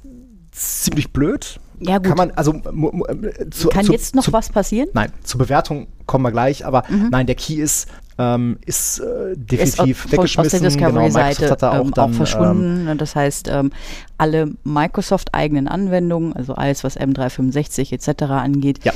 [0.52, 1.58] ziemlich blöd.
[1.80, 2.06] Ja, gut.
[2.08, 4.88] Kann man, also mu- mu- äh, zu, Kann zu, jetzt noch zu, was passieren?
[4.92, 7.08] Nein, zur Bewertung kommen wir gleich, aber Mhm.
[7.10, 7.88] nein, der Key ist,
[8.18, 9.38] ähm, ist äh, Ist
[9.78, 10.58] definitiv von- aus der weggeschmissen.
[10.60, 10.68] Genau,
[11.00, 12.88] Discovery-Seite Microsoft hat da auch ähm, dann, auch verschwunden.
[12.88, 13.70] Und das heißt, ähm,
[14.16, 18.22] alle Microsoft-eigenen Anwendungen, also alles, was M365 etc.
[18.30, 18.92] angeht, Ja.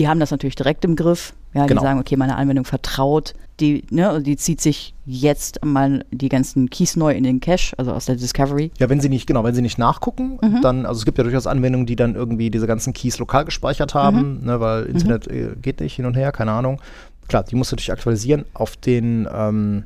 [0.00, 1.34] Die haben das natürlich direkt im Griff.
[1.52, 1.80] Ja, Genau.
[1.82, 6.70] die sagen, okay, meine Anwendung vertraut, die, ne, die zieht sich jetzt mal die ganzen
[6.70, 8.70] Keys neu in den Cache, also aus der Discovery.
[8.78, 10.62] Ja, wenn sie nicht, genau, wenn sie nicht nachgucken, Mhm.
[10.62, 13.94] dann, also es gibt ja durchaus Anwendungen, die dann irgendwie diese ganzen Keys lokal gespeichert
[13.94, 14.46] haben, Mhm.
[14.46, 16.80] ne, weil Internet äh, geht nicht hin und her, keine Ahnung.
[17.28, 18.44] Klar, die musst du natürlich aktualisieren.
[18.54, 19.84] Auf den, ähm,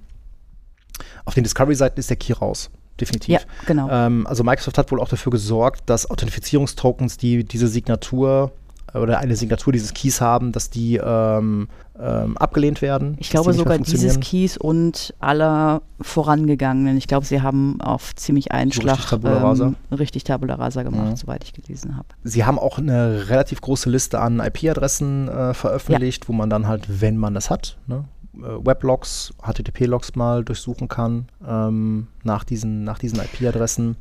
[1.24, 2.70] auf den Discovery-Seiten ist der Key raus.
[3.00, 3.32] Definitiv.
[3.34, 3.88] Ja, genau.
[3.90, 8.52] Ähm, also Microsoft hat wohl auch dafür gesorgt, dass Authentifizierungstokens, die diese Signatur
[8.92, 11.68] oder eine Signatur dieses Keys haben, dass die ähm,
[12.00, 13.16] ähm, abgelehnt werden.
[13.18, 14.20] Ich glaube sogar dieses.
[14.20, 16.96] Keys und aller vorangegangenen.
[16.96, 19.66] Ich glaube, sie haben auf ziemlich einen So Schlag richtig Tabula rasa?
[19.66, 21.16] ähm, richtig Tabula rasa gemacht, Mhm.
[21.16, 22.08] soweit ich gelesen habe.
[22.24, 27.00] Sie haben auch eine relativ große Liste an IP-Adressen äh, veröffentlicht, wo man dann halt,
[27.00, 28.04] wenn man das hat, ne,
[28.36, 33.96] äh, Weblogs, HTTP-Logs mal durchsuchen kann ähm, nach diesen, nach diesen IP-Adressen.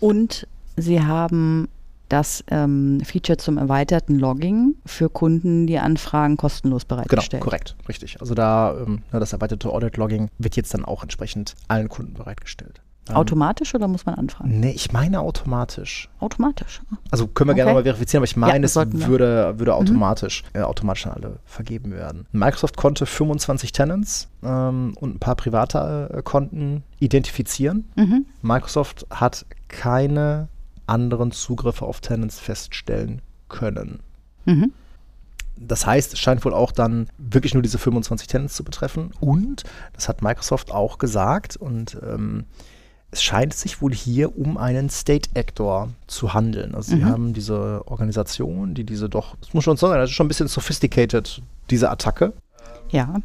[0.00, 1.68] Und sie haben
[2.12, 7.42] das ähm, Feature zum erweiterten Logging für Kunden, die Anfragen kostenlos Genau, bereitgestellt.
[7.42, 8.20] korrekt, richtig.
[8.20, 12.80] Also da ähm, ne, das erweiterte Audit-Logging wird jetzt dann auch entsprechend allen Kunden bereitgestellt.
[13.08, 14.60] Ähm, Automatisch oder muss man anfragen?
[14.60, 16.08] Nee, ich meine automatisch.
[16.20, 16.82] Automatisch.
[17.10, 17.78] Also können wir gerne Okay.
[17.78, 21.90] mal verifizieren, aber ich meine, das es würde, würde automatisch, äh, automatisch an alle vergeben
[21.92, 22.26] werden.
[22.30, 27.90] Microsoft konnte 25 Tenants ähm, und ein paar private äh, Konten identifizieren.
[27.96, 28.26] Mhm.
[28.42, 30.48] Microsoft hat keine
[30.92, 34.00] anderen Zugriffe auf Tenants feststellen können.
[34.44, 34.72] Mhm.
[35.56, 39.10] Das heißt, es scheint wohl auch dann wirklich nur diese 25 Tenants zu betreffen.
[39.20, 42.44] Und, das hat Microsoft auch gesagt, und ähm,
[43.10, 46.74] es scheint sich wohl hier um einen State Actor zu handeln.
[46.74, 47.04] Also sie Mhm.
[47.06, 50.48] haben diese Organisation, die diese doch, das muss schon sagen, das ist schon ein bisschen
[50.48, 52.32] sophisticated, diese Attacke.
[52.90, 53.16] Ja.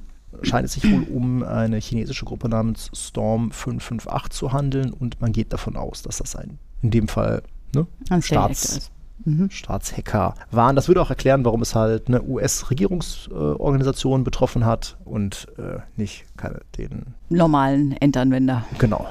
[0.44, 5.32] Scheint es sich wohl um eine chinesische Gruppe namens Storm 558 zu handeln und man
[5.32, 7.42] geht davon aus, dass das ein, in dem Fall,
[7.74, 7.88] ne,
[8.22, 8.92] Staats-.
[9.26, 9.50] Mhm.
[9.50, 10.76] Staatshacker waren.
[10.76, 16.62] Das würde auch erklären, warum es halt eine US-Regierungsorganisation betroffen hat und äh, nicht keine,
[16.78, 17.16] den.
[17.30, 18.66] Normalen Endanwender.
[18.78, 19.06] Genau.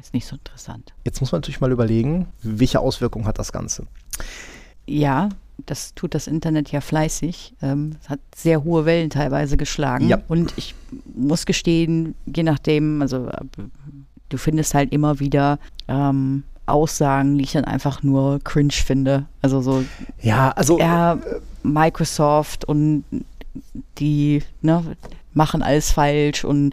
[0.00, 0.94] Ist nicht so interessant.
[1.04, 3.86] Jetzt muss man natürlich mal überlegen, welche Auswirkungen hat das Ganze.
[4.86, 5.28] Ja,
[5.64, 7.54] das tut das Internet ja fleißig.
[7.62, 10.08] Ähm, es hat sehr hohe Wellen teilweise geschlagen.
[10.08, 10.20] Ja.
[10.28, 10.74] Und ich
[11.14, 13.40] muss gestehen, je nachdem, also äh,
[14.28, 19.26] du findest halt immer wieder ähm, Aussagen, die ich dann einfach nur cringe finde.
[19.42, 19.84] Also so,
[20.20, 21.18] Ja, also ja,
[21.62, 23.04] Microsoft und
[23.98, 24.82] die ne,
[25.32, 26.72] machen alles falsch und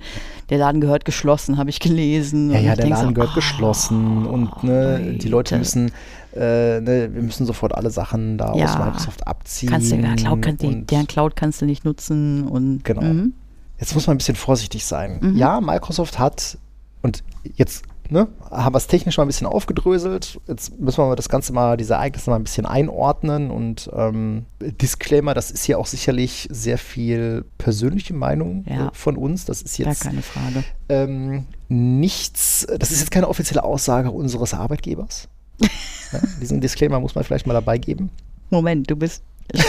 [0.49, 2.51] der Laden gehört geschlossen, habe ich gelesen.
[2.51, 5.91] Ja, ja, der Laden so, gehört ah, geschlossen und ne, die Leute müssen,
[6.35, 9.69] äh, ne, wir müssen sofort alle Sachen da aus Ja, Microsoft abziehen.
[9.69, 13.01] Kannst du, ja, Cloud kann, die, deren Cloud kannst du nicht nutzen und Genau.
[13.01, 13.33] Mhm.
[13.79, 15.33] Jetzt muss man ein bisschen vorsichtig sein.
[15.35, 16.57] Ja, Microsoft hat,
[17.01, 17.23] und
[17.55, 20.39] jetzt ne, haben wir es technisch mal ein bisschen aufgedröselt.
[20.47, 25.33] Jetzt müssen wir das Ganze mal, diese Ereignisse mal ein bisschen einordnen und ähm, Disclaimer,
[25.33, 28.87] das ist ja auch sicherlich sehr viel persönliche Meinung Ja.
[28.87, 29.45] äh, von uns.
[29.45, 30.63] Das ist jetzt keine Frage.
[30.89, 35.27] ähm, nichts, das ist jetzt keine offizielle Aussage unseres Arbeitgebers.
[35.59, 35.69] ja,
[36.41, 38.09] diesen Disclaimer muss man vielleicht mal dabei geben.
[38.49, 39.23] Moment, du bist.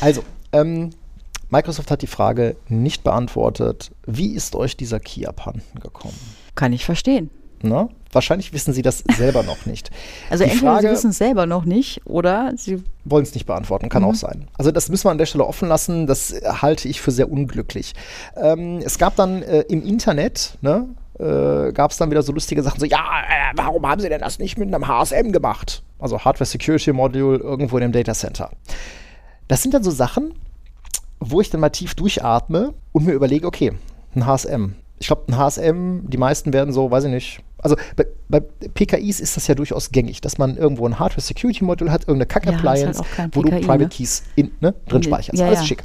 [0.00, 0.22] Also,
[0.52, 0.90] ähm,
[1.50, 6.18] Microsoft hat die Frage nicht beantwortet, wie ist euch dieser Key abhanden gekommen?
[6.54, 7.30] Kann ich verstehen.
[7.62, 7.88] Ne?
[8.12, 9.90] Wahrscheinlich wissen sie das selber noch nicht.
[10.30, 13.46] Also die entweder sie Frage wissen es selber noch nicht oder sie wollen es nicht
[13.46, 14.46] beantworten, kann auch sein.
[14.56, 17.94] Also das müssen wir an der Stelle offen lassen, das halte ich für sehr unglücklich.
[18.36, 22.62] Ähm, es gab dann äh, im Internet, ne, äh, gab es dann wieder so lustige
[22.62, 25.82] Sachen, so, ja, äh, warum haben sie denn das nicht mit einem HSM gemacht?
[25.98, 28.50] Also Hardware Security Module irgendwo in dem Data Center.
[29.48, 30.34] Das sind dann so Sachen,
[31.20, 33.72] wo ich dann mal tief durchatme und mir überlege, okay,
[34.14, 34.74] ein HSM.
[35.00, 37.40] Ich glaube, ein HSM, die meisten werden so, weiß ich nicht.
[37.58, 41.64] Also bei, bei PKIs ist das ja durchaus gängig, dass man irgendwo ein Hardware Security
[41.64, 43.88] Module hat, irgendeine Ja, halt Kack-Appliance, auch kein wo du PKI, Private ne?
[43.88, 45.38] Keys in, ne, drin speicherst.
[45.38, 45.66] Ja, Alles ja.
[45.66, 45.82] schick.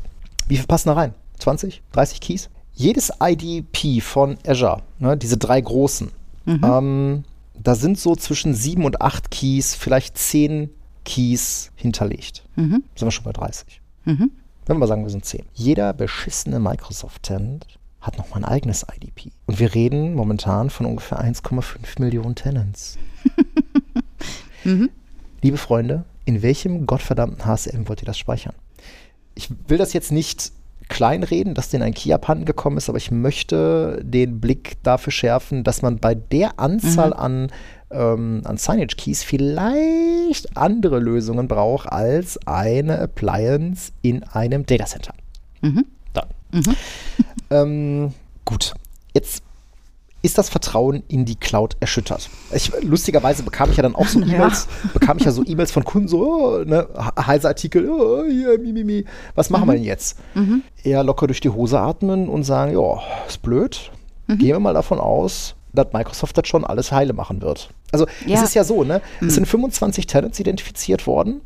[0.48, 1.13] Wie viel passen da rein?
[1.39, 2.50] 20, 30 Keys?
[2.76, 6.12] Jedes IDP von Azure, ne, diese drei großen,
[6.46, 6.62] Mhm.
[6.63, 7.24] ähm,
[7.62, 10.69] da sind so zwischen sieben und acht Keys, vielleicht zehn
[11.06, 12.43] Keys hinterlegt.
[12.56, 12.84] Mhm.
[12.96, 13.80] Sind wir schon bei 30.
[14.65, 15.45] Wenn wir mal sagen, wir sind 10.
[15.54, 17.67] Jeder beschissene Microsoft-Tenant
[17.99, 19.32] hat nochmal ein eigenes IDP.
[19.45, 22.97] Und wir reden momentan von ungefähr 1,5 Millionen Tenants.
[25.41, 28.56] Liebe Freunde, in welchem gottverdammten HSM wollt ihr das speichern?
[29.36, 30.54] Ich will das jetzt nicht
[30.88, 35.63] kleinreden, dass denen ein Key abhanden gekommen ist, aber ich möchte den Blick dafür schärfen,
[35.63, 37.52] dass man bei der Anzahl an,
[37.93, 45.13] ähm, an Signage-Keys vielleicht andere Lösungen braucht als eine Appliance in einem Datacenter.
[46.13, 46.27] Dann.
[47.49, 48.13] Ähm,
[48.45, 48.73] gut,
[49.13, 49.43] jetzt
[50.23, 52.29] ist das Vertrauen in die Cloud erschüttert.
[52.51, 54.36] Ich, lustigerweise bekam ich ja dann auch so Ja.
[54.36, 56.88] E-Mails, bekam ich ja so E-Mails von Kunden, so, oh, ne,
[57.19, 59.06] heiße Artikel, oh, hier, mi, mi, mi.
[59.36, 60.17] was machen wir denn jetzt?
[60.84, 63.91] Eher locker durch die Hose atmen und sagen, ja, ist blöd.
[64.27, 67.69] Gehen wir mal davon aus, dass Microsoft das schon alles heile machen wird.
[67.93, 68.38] Also Ja.
[68.38, 69.01] es ist ja so, ne?
[69.25, 71.41] Es sind 25 Tenants identifiziert worden.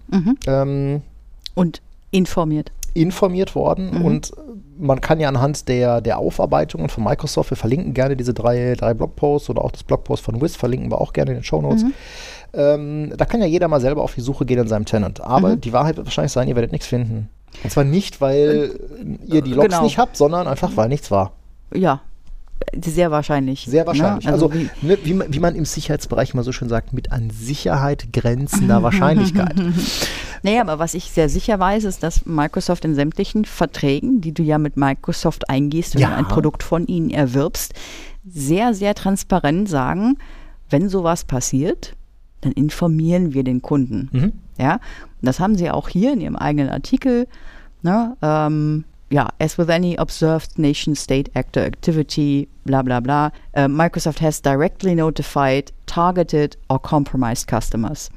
[0.48, 1.02] Ähm,
[1.54, 1.82] und
[2.12, 2.72] informiert.
[2.94, 4.32] informiert worden und
[4.80, 8.94] man kann ja anhand der, der Aufarbeitungen von Microsoft, wir verlinken gerne diese drei, drei
[8.94, 11.84] Blogposts oder auch das Blogpost von Wiz, verlinken wir auch gerne in den Show Notes.
[12.54, 15.22] Ähm, da kann ja jeder mal selber auf die Suche gehen in seinem Tenant.
[15.22, 17.30] Aber die Wahrheit wird wahrscheinlich sein, ihr werdet nichts finden.
[17.64, 18.80] Und zwar nicht, weil
[19.28, 19.84] ihr die Logs genau.
[19.84, 21.34] nicht habt, sondern einfach, weil nichts war.
[21.74, 22.02] Ja,
[22.84, 23.66] sehr wahrscheinlich.
[23.68, 24.26] Sehr wahrscheinlich.
[24.26, 24.32] Ne?
[24.32, 27.30] Also, wie, ne, wie, man, wie man im Sicherheitsbereich immer so schön sagt, mit an
[27.30, 29.56] Sicherheit grenzender Wahrscheinlichkeit.
[30.44, 34.44] naja, aber was ich sehr sicher weiß, ist, dass Microsoft in sämtlichen Verträgen, die du
[34.44, 36.10] ja mit Microsoft eingehst, wenn Ja.
[36.10, 37.74] du ein Produkt von ihnen erwirbst,
[38.26, 40.18] sehr, sehr transparent sagen,
[40.70, 41.96] wenn sowas passiert,
[42.42, 44.10] dann informieren wir den Kunden.
[44.12, 44.34] Mhm.
[44.60, 44.80] Ja,
[45.22, 47.28] das haben sie auch hier in ihrem eigenen Artikel.
[47.84, 48.16] Ne?
[48.22, 54.22] Ähm, ja, as with any observed nation state actor activity, bla bla bla, äh, Microsoft
[54.22, 58.10] has directly notified targeted or compromised customers.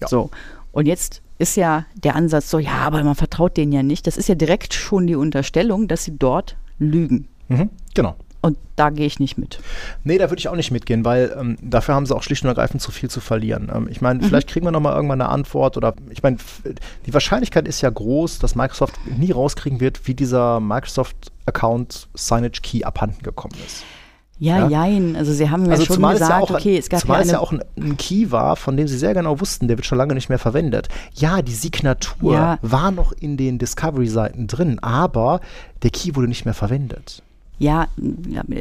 [0.00, 0.08] Ja.
[0.08, 0.30] So,
[0.72, 4.06] und jetzt ist ja der Ansatz so, ja, aber man vertraut denen ja nicht.
[4.06, 7.28] Das ist ja direkt schon die Unterstellung, dass sie dort lügen.
[7.48, 7.70] Mhm.
[7.94, 8.16] Genau.
[8.46, 9.58] Und da gehe ich nicht mit.
[10.04, 12.48] Nee, da würde ich auch nicht mitgehen, weil ähm, dafür haben sie auch schlicht und
[12.48, 13.70] ergreifend zu viel zu verlieren.
[13.74, 16.36] Ähm, ich meine, vielleicht kriegen wir nochmal irgendwann eine Antwort oder ich meine,
[17.06, 22.84] die Wahrscheinlichkeit ist ja groß, dass Microsoft nie rauskriegen wird, wie dieser Microsoft-Account Signage Key
[22.84, 23.84] abhanden gekommen ist.
[24.38, 24.84] Ja, Ja.
[24.84, 25.16] jein.
[25.16, 27.24] Also sie haben mir Also schon es ja gesagt, auch, okay, es gab zumal ja
[27.24, 29.86] es ja auch ein, ein Key war, von dem sie sehr genau wussten, der wird
[29.86, 30.88] schon lange nicht mehr verwendet.
[31.14, 32.58] Ja, die Signatur Ja.
[32.60, 35.40] war noch in den Discovery-Seiten drin, aber
[35.82, 37.22] der Key wurde nicht mehr verwendet.
[37.58, 37.88] Ja,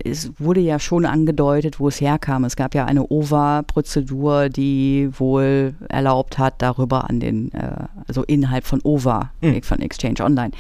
[0.05, 2.45] es wurde ja schon angedeutet, wo es herkam.
[2.45, 7.71] Es gab ja eine OVA-Prozedur, die wohl erlaubt hat, darüber an den, äh,
[8.07, 9.61] also innerhalb von OVA, Mhm.
[9.63, 10.51] von Exchange Online,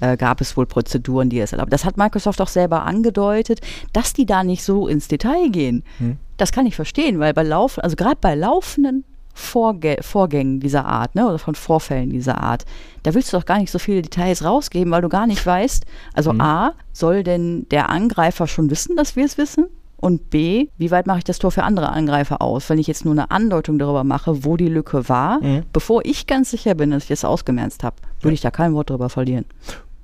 [0.00, 1.72] äh, gab es wohl Prozeduren, die es erlaubt.
[1.72, 3.60] Das hat Microsoft auch selber angedeutet,
[3.92, 5.84] dass die da nicht so ins Detail gehen.
[5.98, 6.16] Mhm.
[6.38, 9.04] Das kann ich verstehen, weil bei Lauf, also gerade bei laufenden
[9.38, 12.64] Vorgä Vorgängen dieser Art, ne, oder von Vorfällen dieser Art,
[13.02, 15.84] da willst du doch gar nicht so viele Details rausgeben, weil du gar nicht weißt,
[16.14, 16.40] also Mhm.
[16.40, 19.66] A, soll denn der Angreifer schon wissen, dass wir es wissen?
[19.98, 22.68] Und B, wie weit mache ich das Tor für andere Angreifer aus?
[22.70, 25.64] Wenn ich jetzt nur eine Andeutung darüber mache, wo die Lücke war, Mhm.
[25.72, 28.88] bevor ich ganz sicher bin, dass ich es ausgemerzt habe, würde ich da kein Wort
[28.90, 29.44] drüber verlieren.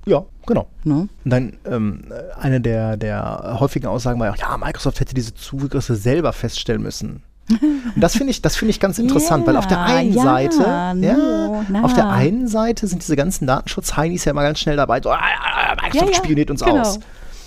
[0.04, 0.66] Ja, genau.
[0.84, 1.08] Ne?
[1.24, 2.04] Und dann ähm,
[2.38, 6.82] eine der, der häufigen Aussagen war ja, auch, ja, Microsoft hätte diese Zugriffe selber feststellen
[6.82, 7.22] müssen.
[7.60, 10.22] Und das finde ich, das finde ich ganz interessant, weil auf der Ja, einen ja,
[10.22, 14.76] Seite, no, ja, auf der einen Seite sind diese ganzen Datenschutz-Heinis ja immer ganz schnell
[14.76, 15.18] dabei, so, ah,
[15.82, 16.80] Microsoft spioniert uns genau.
[16.80, 16.98] aus.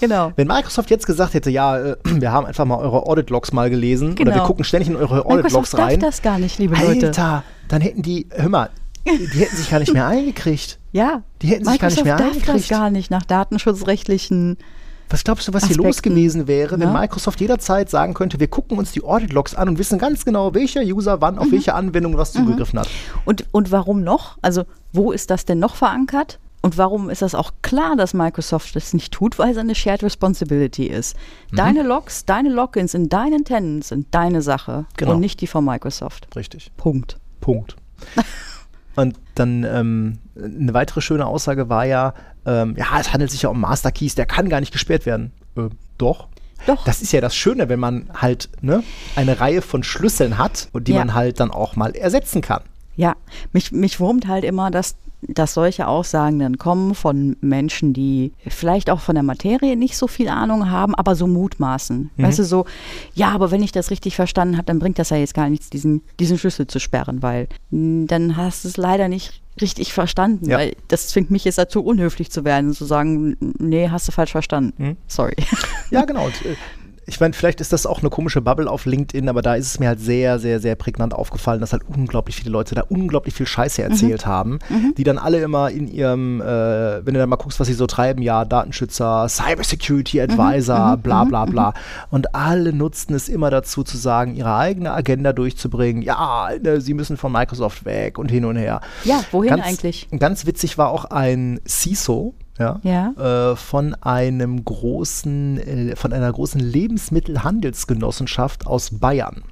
[0.02, 0.34] Genau.
[0.36, 4.12] Wenn Microsoft jetzt gesagt hätte, ja, äh, wir haben einfach mal eure Audit-Logs mal gelesen
[4.13, 4.46] oder wir Genau.
[4.46, 7.08] gucken ständig in eure Audit-Logs Microsoft darf rein, das gar nicht, liebe Leute.
[7.08, 8.70] Alter, dann hätten die, hör mal,
[9.06, 10.80] die hätten sich gar nicht mehr eingekriegt.
[10.91, 12.70] Ja, Die hätten sich gar nicht Microsoft mehr darf das eingekriegt.
[12.70, 14.58] gar nicht nach datenschutzrechtlichen.
[15.10, 17.00] Was glaubst du, was hier los Aspekten, gewesen wäre, wenn ne?
[17.00, 20.82] Microsoft jederzeit sagen könnte, wir gucken uns die Audit-Logs an und wissen ganz genau, welcher
[20.82, 21.39] User wann Mhm.
[21.41, 22.89] auf welche Anwendung was zugegriffen hat?
[23.24, 24.38] Und, und warum noch?
[24.41, 24.63] Also,
[24.94, 26.39] wo ist das denn noch verankert?
[26.63, 29.38] Und warum ist das auch klar, dass Microsoft das nicht tut?
[29.38, 31.15] Weil es eine Shared Responsibility ist.
[31.52, 31.58] Mhm.
[31.58, 35.12] Deine Logs, deine Logins in deinen Tenants sind deine Sache Genau.
[35.13, 36.28] und nicht die von Microsoft.
[36.36, 36.72] Richtig.
[36.78, 37.20] Punkt.
[37.39, 37.76] Punkt.
[38.96, 42.14] Und dann ähm, eine weitere schöne Aussage war ja,
[42.46, 45.32] ähm, ja, es handelt sich ja um Master Keys, der kann gar nicht gesperrt werden.
[45.58, 46.28] Äh, doch.
[46.66, 46.84] Doch.
[46.86, 48.84] Das ist ja das Schöne, wenn man halt ne,
[49.16, 51.00] eine Reihe von Schlüsseln hat und die Ja.
[51.00, 52.62] man halt dann auch mal ersetzen kann.
[52.96, 53.16] Ja,
[53.52, 54.96] mich, mich wurmt halt immer, dass,
[55.28, 60.08] dass solche Aussagen dann kommen von Menschen, die vielleicht auch von der Materie nicht so
[60.08, 62.10] viel Ahnung haben, aber so mutmaßen.
[62.16, 62.24] Mhm.
[62.24, 62.66] Weißt du, so,
[63.14, 65.70] ja, aber wenn ich das richtig verstanden habe, dann bringt das ja jetzt gar nichts,
[65.70, 70.50] diesen, diesen Schlüssel zu sperren, weil mh, dann hast du es leider nicht richtig verstanden,
[70.50, 70.58] Ja.
[70.58, 74.32] weil das zwingt mich jetzt dazu, unhöflich zu werden, zu sagen, nee, hast du falsch
[74.32, 74.74] verstanden.
[74.84, 74.98] Mhm.
[75.08, 75.36] Sorry.
[75.92, 76.30] Ja, genau.
[77.08, 79.80] Ich meine, vielleicht ist das auch eine komische Bubble auf LinkedIn, aber da ist es
[79.80, 83.46] mir halt sehr, sehr, sehr prägnant aufgefallen, dass halt unglaublich viele Leute da unglaublich viel
[83.46, 84.60] Scheiße erzählt haben,
[84.98, 87.86] die dann alle immer in ihrem, äh, wenn du dann mal guckst, was sie so
[87.86, 91.74] treiben, ja, Datenschützer, Cybersecurity Advisor, bla bla bla.
[92.10, 96.02] Und alle nutzten es immer dazu zu sagen, ihre eigene Agenda durchzubringen.
[96.02, 98.82] Ja, ne, sie müssen von Microsoft weg und hin und her.
[99.04, 100.08] Ja, wohin ganz, eigentlich?
[100.18, 103.52] Ganz witzig war auch ein CISO, ja, Ja.
[103.52, 109.44] äh, von einem großen, äh, von einer großen Lebensmittelhandelsgenossenschaft aus Bayern.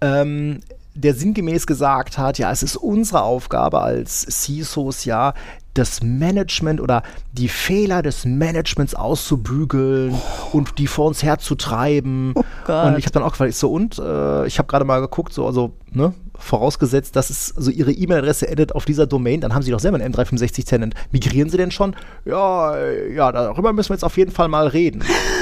[0.00, 0.60] Ähm,
[0.94, 5.34] der sinngemäß gesagt hat, ja, es ist unsere Aufgabe als CISOs, ja,
[5.74, 10.14] das Management oder die Fehler des Managements auszubügeln
[10.52, 12.34] und die vor uns herzutreiben.
[12.64, 12.86] Gott.
[12.86, 15.46] und ich habe dann auch gefragt, so, und äh, ich habe gerade mal geguckt, so,
[15.46, 19.70] also, ne, vorausgesetzt, dass es so ihre E-Mail-Adresse edit auf dieser Domain, dann haben sie
[19.70, 20.94] doch selber einen M365-Tenant.
[21.12, 21.94] Migrieren sie denn schon?
[22.24, 25.04] Ja, äh, ja, darüber müssen wir jetzt auf jeden Fall mal reden.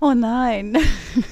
[0.00, 0.76] Oh nein.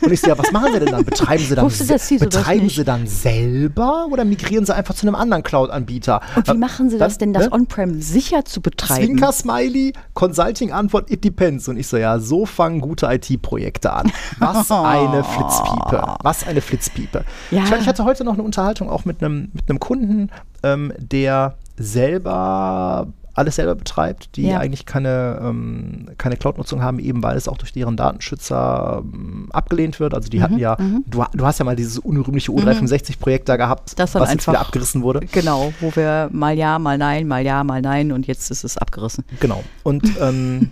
[0.01, 1.05] Und ich so, ja, was machen sie denn dann?
[1.05, 5.43] Betreiben sie dann, das betreiben sie dann selber oder migrieren sie einfach zu einem anderen
[5.43, 6.21] Cloud-Anbieter?
[6.37, 7.53] Und wie Äh, machen sie dann, das denn, das ne?
[7.53, 9.05] On-Prem sicher zu betreiben?
[9.19, 11.69] Zwinker-Smiley, Consulting-Antwort, it depends.
[11.69, 14.11] Und ich so, ja, so fangen gute IT-Projekte an.
[14.39, 16.17] Was eine Flitzpiepe.
[16.23, 17.25] Was eine Flitzpiepe.
[17.51, 17.65] Ja.
[17.65, 20.31] Ich, meine, ich hatte heute noch eine Unterhaltung auch mit einem mit einem Kunden,
[20.63, 24.59] ähm, der selber alles selber betreibt, die Ja.
[24.59, 30.01] eigentlich keine, ähm, keine Cloud-Nutzung haben, eben weil es auch durch deren Datenschützer ähm, abgelehnt
[30.01, 30.15] wird.
[30.15, 33.99] Also die Mhm, hatten ja, du, du hast ja mal dieses unrühmliche U365-Projekt da gehabt,
[33.99, 35.21] Das was jetzt wieder einfach- abgerissen wurde.
[35.33, 38.79] Genau, wo wir mal ja, mal nein, mal ja, mal nein und jetzt ist es
[38.79, 39.25] abgerissen.
[39.41, 39.63] Genau.
[39.83, 40.71] Und ähm,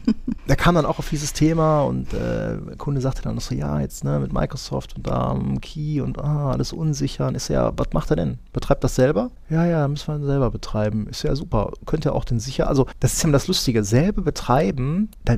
[0.48, 3.54] der kam dann auch auf dieses Thema und äh, der Kunde sagte dann noch so,
[3.54, 7.26] ja, jetzt ne, mit Microsoft und da ähm, Key und ah, alles unsicher.
[7.28, 8.38] Und ist ja, was macht er denn?
[8.52, 9.30] Betreibt das selber?
[9.48, 11.06] Ja, ja, müssen wir selber betreiben.
[11.08, 11.72] Ist ja super.
[11.86, 15.36] Könnte er auch den sicher, also das ist ja immer das Lustige, selber betreiben, da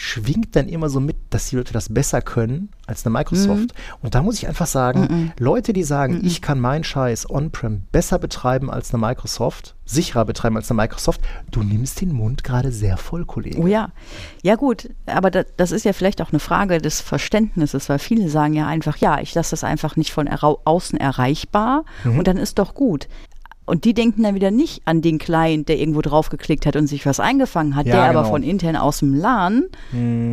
[0.00, 3.74] schwingt dann immer so mit, dass die Leute das besser können als eine Microsoft.
[4.00, 8.20] Und da muss ich einfach sagen, Leute, die sagen, ich kann meinen Scheiß on-prem besser
[8.20, 12.96] betreiben als eine Microsoft, sicherer betreiben als eine Microsoft, du nimmst den Mund gerade sehr
[12.96, 13.58] voll, Kollege.
[13.60, 13.90] Oh ja.
[14.44, 18.28] Ja gut, aber da, das ist ja vielleicht auch eine Frage des Verständnisses, weil viele
[18.28, 22.20] sagen ja einfach, ja, ich lasse das einfach nicht von außen erreichbar Mhm.
[22.20, 23.08] und dann ist doch gut.
[23.68, 26.86] Und die denken dann wieder nicht an den Client, der irgendwo drauf geklickt hat und
[26.86, 28.30] sich was eingefangen hat, Ja, der aber genau.
[28.30, 29.64] von intern aus dem LAN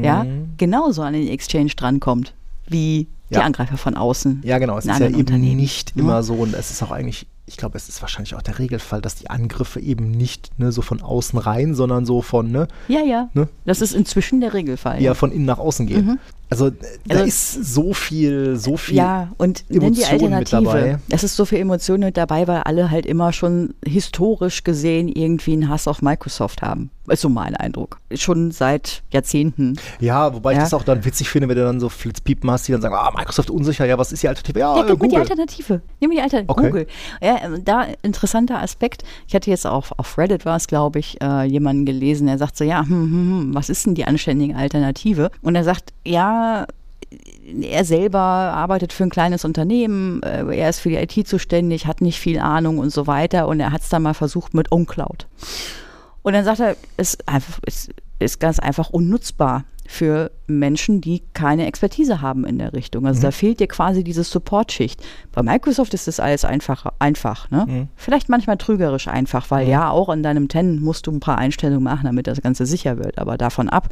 [0.01, 0.25] ja,
[0.57, 2.33] genauso an den Exchange drankommt,
[2.67, 3.41] wie die Ja.
[3.41, 4.41] Angreifer von außen.
[4.45, 4.77] Ja, genau.
[4.77, 5.57] Es ist ja eben Unternehmen.
[5.57, 6.01] nicht Ja.
[6.01, 9.01] immer so und es ist auch eigentlich ich glaube, es ist wahrscheinlich auch der Regelfall,
[9.01, 12.67] dass die Angriffe eben nicht ne, so von außen rein, sondern so von, ne?
[12.87, 13.29] Ja, ja.
[13.33, 13.47] Ne?
[13.65, 15.01] Das ist inzwischen der Regelfall.
[15.01, 16.05] Ja, von innen nach außen gehen.
[16.05, 16.19] Mhm.
[16.47, 16.73] Also, äh,
[17.07, 18.97] da Also- ist so viel, so viel.
[18.97, 20.63] Ja, und nenn die mit Alternative.
[20.63, 20.99] dabei.
[21.09, 25.53] Es ist so viel Emotion mit dabei, weil alle halt immer schon historisch gesehen irgendwie
[25.53, 26.91] einen Hass auf Microsoft haben.
[27.07, 27.99] Ist so mein Eindruck.
[28.13, 29.75] Schon seit Jahrzehnten.
[29.99, 30.63] Ja, wobei ich Ja.
[30.63, 33.11] das auch dann witzig finde, wenn du dann so Flitzpiepen hast, die dann sagen, ah,
[33.15, 34.59] Microsoft unsicher, ja, was ist die Alternative?
[34.59, 35.19] Ja, Ja, mir die Google.
[35.19, 35.81] Alternative.
[35.99, 36.49] Nimm mir die Alternative.
[36.51, 36.67] Okay.
[36.67, 36.87] Google.
[37.21, 39.03] Ja, ähm, da interessanter Aspekt.
[39.27, 42.57] Ich hatte jetzt auch auf Reddit war es, glaube ich, äh, jemanden gelesen, der sagt
[42.57, 45.31] so, ja, hm, hm, hm, was ist denn die anständige Alternative?
[45.41, 46.65] Und er sagt, ja,
[47.61, 52.01] er selber arbeitet für ein kleines Unternehmen, äh, er ist für die IT zuständig, hat
[52.01, 55.27] nicht viel Ahnung und so weiter und er hat es dann mal versucht mit OwnCloud.
[56.23, 57.89] Und dann sagt er, es ist, einfach, es
[58.19, 63.05] ist ganz einfach unnutzbar für Menschen, die keine Expertise haben in der Richtung.
[63.05, 65.03] Also da fehlt dir quasi diese Support-Schicht.
[65.31, 67.65] Bei Microsoft ist das alles einfach, einfach ne?
[67.95, 71.83] Vielleicht manchmal trügerisch einfach, weil ja, auch an deinem Tenant musst du ein paar Einstellungen
[71.83, 73.19] machen, damit das Ganze sicher wird.
[73.19, 73.89] Aber davon ab,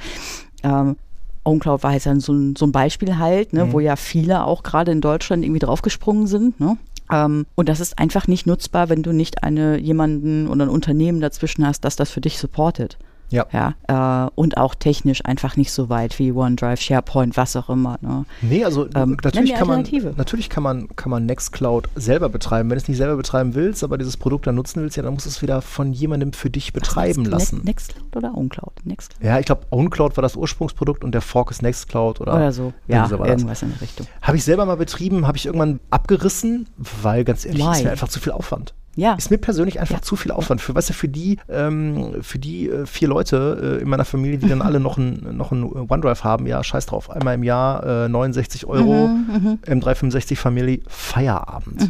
[0.64, 0.96] ähm,
[1.44, 4.64] OwnCloud war jetzt dann so ein, so ein Beispiel halt, ne, wo ja viele auch
[4.64, 6.60] gerade in Deutschland irgendwie draufgesprungen sind.
[6.60, 6.78] Ne?
[7.12, 11.22] Ähm, und das ist einfach nicht nutzbar, wenn du nicht eine jemanden oder ein Unternehmen
[11.22, 12.98] dazwischen hast, das das für dich supportet.
[13.30, 13.46] Ja.
[13.52, 17.98] Ja, äh, und auch technisch einfach nicht so weit wie OneDrive, SharePoint, was auch immer.
[18.02, 18.26] Ne?
[18.42, 19.84] Nee, also Ähm, natürlich, kann man,
[20.18, 22.70] natürlich kann man, kann man Nextcloud selber betreiben.
[22.70, 25.14] Wenn du es nicht selber betreiben willst, aber dieses Produkt dann nutzen willst, ja, dann
[25.14, 27.58] musst du es wieder von jemandem für dich betreiben Next- lassen.
[27.60, 28.86] Ne- Nextcloud oder OwnCloud?
[28.86, 29.24] Nextcloud.
[29.24, 32.74] Ja, ich glaube, OwnCloud war das Ursprungsprodukt und der Fork ist Nextcloud oder, Oder so.
[32.88, 33.38] Ja, so war das.
[33.38, 34.06] irgendwas in der Richtung.
[34.22, 37.72] Habe ich selber mal betrieben, habe ich irgendwann abgerissen, weil ganz ehrlich, Why?
[37.78, 38.74] ist mir einfach zu viel Aufwand.
[38.96, 39.14] Ja.
[39.16, 40.02] Ist mir persönlich einfach Ja.
[40.02, 40.62] zu viel Aufwand.
[40.62, 44.38] Für was ja für die, ähm, für die äh, vier Leute äh, in meiner Familie,
[44.38, 47.10] die dann alle noch ein, noch ein OneDrive haben, ja, scheiß drauf.
[47.10, 51.90] Einmal im Jahr äh, 69 Euro, Mhm, M365 Familie, Feierabend.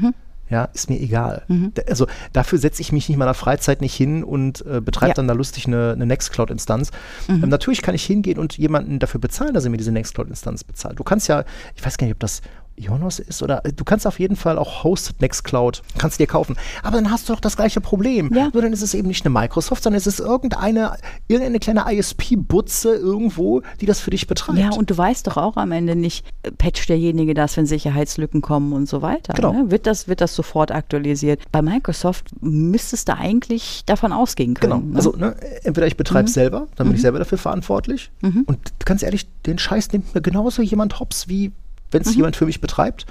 [0.49, 1.43] Ja, ist mir egal.
[1.47, 1.71] Mhm.
[1.73, 5.09] Da, also dafür setze ich mich nicht in meiner Freizeit nicht hin und äh, betreibe
[5.11, 5.13] Ja.
[5.15, 6.91] dann da lustig eine, eine Nextcloud-Instanz.
[7.27, 7.43] Mhm.
[7.43, 10.99] Ähm, natürlich kann ich hingehen und jemanden dafür bezahlen, dass er mir diese Nextcloud-Instanz bezahlt.
[10.99, 11.43] Du kannst ja,
[11.75, 12.41] ich weiß gar nicht, ob das
[12.75, 16.55] Ionos ist oder äh, du kannst auf jeden Fall auch Hosted Nextcloud, kannst dir kaufen.
[16.81, 18.31] Aber dann hast du doch das gleiche Problem.
[18.33, 18.49] Ja.
[18.53, 20.97] Nur dann ist es eben nicht eine Microsoft, sondern es ist irgendeine,
[21.27, 24.59] irgendeine kleine ISP-Butze irgendwo, die das für dich betreibt.
[24.59, 28.41] Ja, und du weißt doch auch am Ende nicht, äh, patcht derjenige das, wenn Sicherheitslücken
[28.41, 29.33] kommen und so weiter.
[29.33, 29.53] Genau.
[29.53, 29.71] Ne?
[29.71, 31.41] Wird, das, wird das sofort aktualisiert?
[31.51, 34.77] Bei Microsoft müsstest du eigentlich davon ausgehen Genau.
[34.77, 34.91] können.
[34.91, 34.95] Ne?
[34.97, 38.11] Also ne, entweder ich betreibe es selber, dann bin ich selber dafür verantwortlich.
[38.21, 41.51] Und ganz ehrlich, den Scheiß nimmt mir genauso jemand hops, wie
[41.93, 43.05] wenn es jemand für mich betreibt.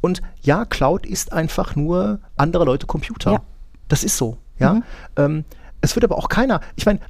[0.00, 3.32] Und ja, Cloud ist einfach nur andere Leute Computer.
[3.32, 3.42] Ja.
[3.88, 4.38] Das ist so.
[4.58, 4.80] Ja.
[5.16, 5.44] Ähm,
[5.80, 7.00] es wird aber auch keiner, ich meine,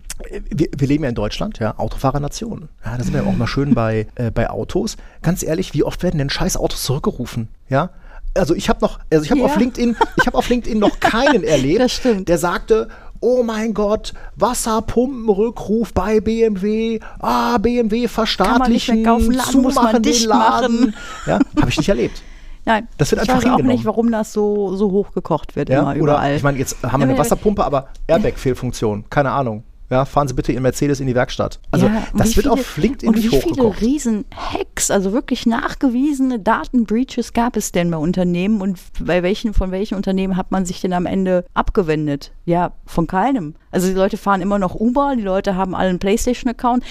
[0.51, 2.69] wir, wir leben ja in Deutschland, ja, Autofahrernation.
[2.85, 4.97] Ja, da sind wir ja auch mal schön bei, äh, bei Autos.
[5.23, 7.49] Ganz ehrlich, wie oft werden denn scheiß Autos zurückgerufen?
[7.69, 7.91] Ja.
[8.35, 9.47] Also ich habe noch, also ich habe Ja.
[9.47, 12.89] auf LinkedIn, ich habe auf LinkedIn noch keinen erlebt, der sagte,
[13.21, 19.63] oh mein Gott, Wasserpumpenrückruf bei BMW, ah, BMW verstaatlichen, Kann man nicht mehr kaufen, Laden
[19.63, 20.81] muss man zumachen den Laden.
[20.81, 20.95] machen.
[21.27, 22.23] Ja, habe ich nicht erlebt.
[22.67, 25.71] Nein, das wird ich einfach weiß auch nicht, warum das so, so hoch gekocht wird
[25.71, 26.37] Ja, immer oder überall.
[26.37, 29.65] ich meine, jetzt haben wir eine aber- Wasserpumpe, aber Airbag-Fehlfunktion, keine Ahnung.
[29.91, 31.59] Ja, fahren Sie bitte Ihren Mercedes in die Werkstatt.
[31.73, 33.81] Also Ja, und das wird viele- auf LinkedIn und nicht wie viele hochgekocht.
[33.81, 39.97] Riesen-Hacks, also wirklich nachgewiesene Datenbreaches gab es denn bei Unternehmen und bei welchen, von welchen
[39.97, 42.33] Unternehmen hat man sich denn am Ende abgewendet?
[42.45, 43.55] Ja, von keinem.
[43.73, 46.85] Also die Leute fahren immer noch Uber, die Leute haben alle einen Playstation-Account.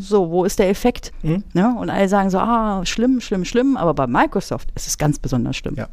[0.00, 1.12] So, wo ist der Effekt?
[1.22, 1.44] Mhm.
[1.54, 1.74] Ne?
[1.78, 5.56] Und alle sagen so, ah, schlimm, schlimm, schlimm, aber bei Microsoft ist es ganz besonders
[5.56, 5.76] schlimm.
[5.76, 5.88] Ja.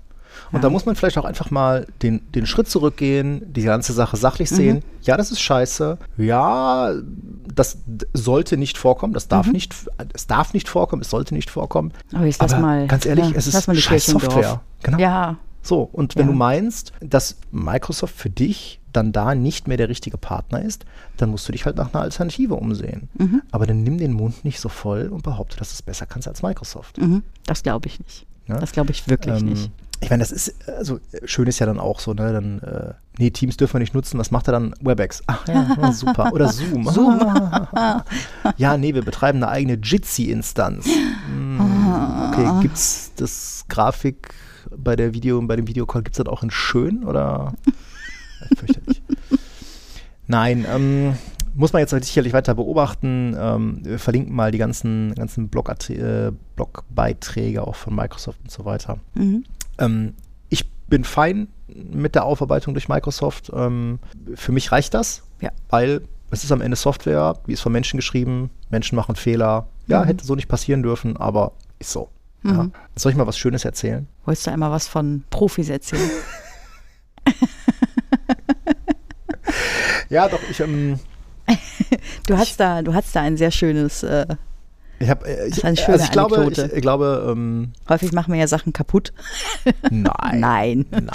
[0.51, 4.17] Und da muss man vielleicht auch einfach mal den, den Schritt zurückgehen, die ganze Sache
[4.17, 4.55] sachlich Mhm.
[4.55, 4.83] sehen.
[5.03, 5.97] Ja, das ist scheiße.
[6.17, 6.91] Ja,
[7.53, 7.77] das
[8.13, 9.13] sollte nicht vorkommen.
[9.13, 9.29] Das Mhm.
[9.29, 9.73] darf nicht,
[10.13, 11.91] es darf nicht vorkommen, es sollte nicht vorkommen.
[12.13, 12.88] Aber jetzt lass Aber mal.
[12.88, 14.05] ganz ehrlich, ja, es ist scheiß.
[14.07, 14.61] Software.
[14.83, 14.97] Genau.
[14.99, 16.32] Ja, So, und wenn Ja.
[16.32, 20.86] du meinst, dass Microsoft für dich dann da nicht mehr der richtige Partner ist,
[21.18, 23.09] dann musst du dich halt nach einer Alternative umsehen.
[23.18, 23.41] Mhm.
[23.51, 26.28] Aber dann nimm den Mund nicht so voll und behaupte, dass du es besser kannst
[26.28, 26.99] als Microsoft.
[26.99, 27.24] mhm.
[27.47, 28.28] das glaube ich nicht.
[28.47, 28.59] Ja?
[28.59, 29.72] Das glaube ich wirklich Ähm, nicht.
[30.01, 33.32] Ich meine, das ist, also schön ist ja dann auch so, ne, dann, äh, nee,
[33.32, 34.76] Teams dürfen wir nicht nutzen, was macht er dann?
[34.82, 35.24] WebEx.
[35.26, 36.32] Ach ja, super.
[36.32, 36.86] Oder Zoom.
[36.89, 37.18] Zoom.
[38.57, 40.86] ja, nee, wir betreiben eine eigene Jitsi-Instanz.
[41.28, 41.59] Hm,
[42.30, 44.30] okay, gibt's das Grafik
[44.76, 47.53] bei der Video, bei dem Videocall, gibt's das auch in schön oder?
[48.41, 49.01] Ja, Fürchterlich.
[50.28, 51.16] Nein, ähm,
[51.53, 53.36] muss man jetzt halt sicherlich weiter beobachten.
[53.39, 58.66] Ähm, wir verlinken mal die ganzen, ganzen Blog äh, Blogbeiträge auch von Microsoft und so
[58.66, 58.97] weiter.
[59.13, 59.43] Mhm.
[59.78, 60.13] Ähm,
[60.49, 63.51] ich bin fein mit der Aufarbeitung durch Microsoft.
[63.53, 63.99] Ähm,
[64.36, 65.51] für mich reicht das, Ja.
[65.70, 66.01] weil
[66.32, 69.68] es ist am Ende Software, die ist von Menschen geschrieben, Menschen machen Fehler.
[69.88, 70.05] Ja, Mhm.
[70.07, 72.09] hätte so nicht passieren dürfen, aber ist so.
[72.45, 72.63] Ja.
[72.63, 72.71] Mhm.
[72.95, 74.07] Soll ich mal was Schönes erzählen?
[74.25, 76.09] Wolltest du einmal was von Profis erzählen?
[80.09, 80.99] ja, doch, ich, ähm,
[82.27, 84.25] Du hast da, du hast da ein sehr schönes, äh,
[84.97, 88.11] ich habe, äh, ich, ist eine schöne also ich glaube, ich, ich glaube, ähm, häufig
[88.13, 89.13] machen wir ja Sachen kaputt.
[89.91, 90.11] nein.
[90.39, 90.85] Nein.
[90.89, 91.09] Nein.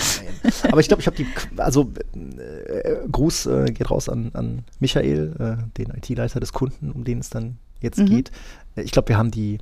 [0.71, 1.27] Aber ich glaube, ich habe die,
[1.57, 7.05] also äh, Gruß äh, geht raus an, an Michael, äh, den IT-Leiter des Kunden, um
[7.05, 8.07] den es dann jetzt Mhm.
[8.07, 8.31] geht.
[8.77, 9.59] Äh, Ich glaube, wir haben die,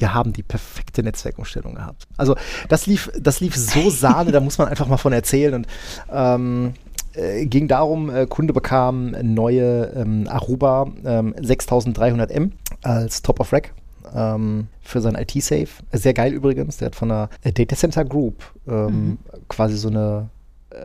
[0.00, 2.06] wir haben die perfekte Netzwerkumstellung gehabt.
[2.16, 2.34] Also
[2.68, 5.54] das lief, das lief so Sahne, da muss man einfach mal von erzählen.
[5.54, 5.66] Und
[6.12, 6.72] ähm,
[7.14, 12.50] äh, ging darum, äh, Kunde bekam neue ähm, Aruba ähm, 6300M
[12.82, 13.72] als Top of Rack
[14.14, 15.68] ähm, für sein IT-Safe.
[15.92, 16.78] Sehr geil übrigens.
[16.78, 20.30] Der hat von einer äh, Data Center Group ähm, quasi so eine,
[20.70, 20.76] äh,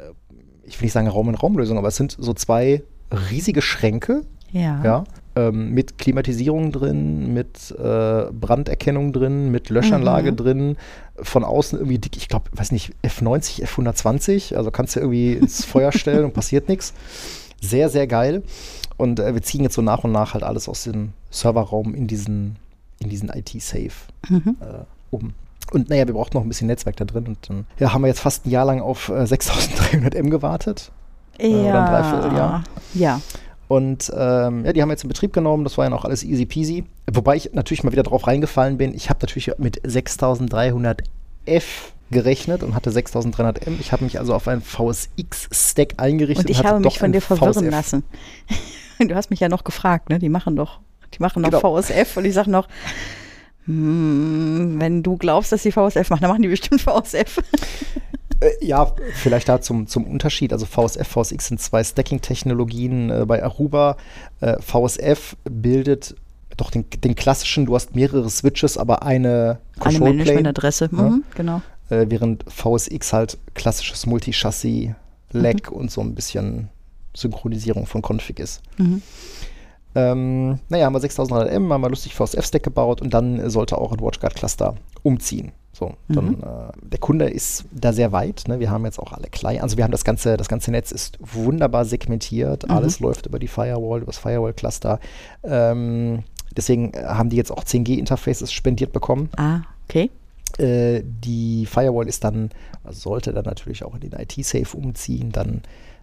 [0.63, 2.83] ich will nicht sagen Raum-in-Raum-Lösung, aber es sind so zwei
[3.31, 4.83] riesige Schränke, Ja.
[4.83, 5.03] ja,
[5.35, 10.35] ähm, mit Klimatisierung drin, mit äh, Branderkennung drin, mit Löschanlage Mhm.
[10.37, 10.77] drin,
[11.21, 15.65] von außen irgendwie dick, ich glaube, weiß nicht, F90, F120, also kannst du irgendwie ins
[15.65, 16.93] Feuer stellen und passiert nichts.
[17.61, 18.43] Sehr, sehr geil.
[18.97, 22.07] Und äh, wir ziehen jetzt so nach und nach halt alles aus dem Serverraum in
[22.07, 22.55] diesen,
[22.99, 23.91] in diesen IT-Safe
[24.29, 24.57] Mhm.
[24.61, 25.33] äh, um.
[25.71, 28.07] Und naja, wir brauchten noch ein bisschen Netzwerk da drin und dann ja, haben wir
[28.07, 30.91] jetzt fast ein Jahr lang auf äh, 6300M gewartet.
[31.39, 31.47] Ja.
[31.47, 32.63] oder ein Dreivierteljahr.
[32.93, 33.19] Ja.
[33.75, 35.63] Und ähm, ja, die haben wir jetzt in Betrieb genommen.
[35.63, 36.83] Das war ja noch alles easy peasy.
[37.11, 38.93] Wobei ich natürlich mal wieder drauf reingefallen bin.
[38.93, 41.63] Ich habe natürlich mit 6300F
[42.11, 43.79] gerechnet und hatte 6300M.
[43.79, 46.45] Ich habe mich also auf einen VSX-Stack eingerichtet.
[46.45, 47.71] Und ich hatte habe mich von dir verwirren VSF.
[47.71, 48.03] lassen.
[48.97, 50.19] Du hast mich ja noch gefragt, ne?
[50.19, 50.79] Die machen doch,
[51.13, 51.81] die machen noch Genau.
[51.81, 52.69] VSF und ich sag noch,
[53.65, 57.39] hm, wenn du glaubst, dass die VSF machen, dann machen die bestimmt VSF.
[58.41, 60.53] Äh, ja, vielleicht da zum, zum Unterschied.
[60.53, 63.97] Also VSF, VSX sind zwei Stacking-Technologien äh, bei Aruba.
[64.41, 66.15] Äh, VSF bildet
[66.57, 70.17] doch den, den klassischen, du hast mehrere Switches, aber eine Eine Control Plane.
[70.17, 70.89] Managementadresse.
[70.91, 71.01] Ja.
[71.01, 71.61] Mhm, genau.
[71.89, 74.91] äh, während VSX halt klassisches Multichassis,
[75.31, 76.69] Lag und so ein bisschen
[77.13, 78.61] Synchronisierung von Config ist.
[78.77, 79.01] Mhm.
[79.95, 83.99] Ähm, naja, haben wir 6300M, haben wir lustig VSF-Stack gebaut und dann sollte auch ein
[84.01, 85.51] WatchGuard-Cluster umziehen.
[85.71, 86.33] So, dann, Mhm.
[86.43, 88.43] äh, der Kunde ist da sehr weit.
[88.47, 88.59] Ne?
[88.61, 91.17] Wir haben jetzt auch alle Clients, also wir haben das ganze, das ganze Netz ist
[91.19, 92.65] wunderbar segmentiert.
[92.67, 92.71] Mhm.
[92.75, 94.99] Alles läuft über die Firewall, über das Firewall-Cluster.
[95.43, 96.23] Ähm,
[96.55, 99.29] deswegen äh, haben die jetzt auch 10G-Interfaces spendiert bekommen.
[99.35, 100.11] Ah, okay.
[100.57, 102.51] Äh, die Firewall ist dann,
[102.89, 105.61] sollte dann natürlich auch in den IT-Safe umziehen, dann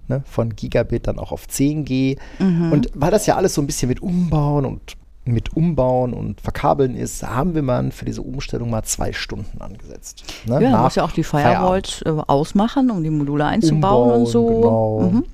[0.09, 2.19] ne, von Gigabit dann auch auf 10G.
[2.39, 2.73] Mhm.
[2.73, 6.97] Und weil das ja alles so ein bisschen mit Umbauen und mit Umbauen und Verkabeln
[6.97, 10.25] ist, haben wir mal für diese Umstellung mal zwei Stunden angesetzt.
[10.47, 10.61] Ne?
[10.63, 11.23] Ja, Nach musst ja auch die.
[11.23, 14.47] Firewalls äh, ausmachen, um die Module einzubauen Umbauen, und so.
[14.47, 15.01] Genau.
[15.01, 15.25] Mhm.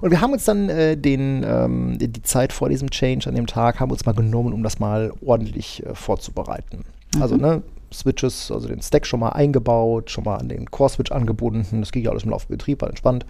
[0.00, 3.46] Und wir haben uns dann äh, den, ähm, die Zeit vor diesem Change an dem
[3.46, 6.84] Tag, haben uns mal genommen, um das mal ordentlich äh, vorzubereiten.
[7.20, 11.80] Also ne, Switches, also den Stack schon mal eingebaut, schon mal an den Core-Switch angebunden.
[11.80, 13.26] Das ging ja alles im laufenden Betrieb, war entspannt.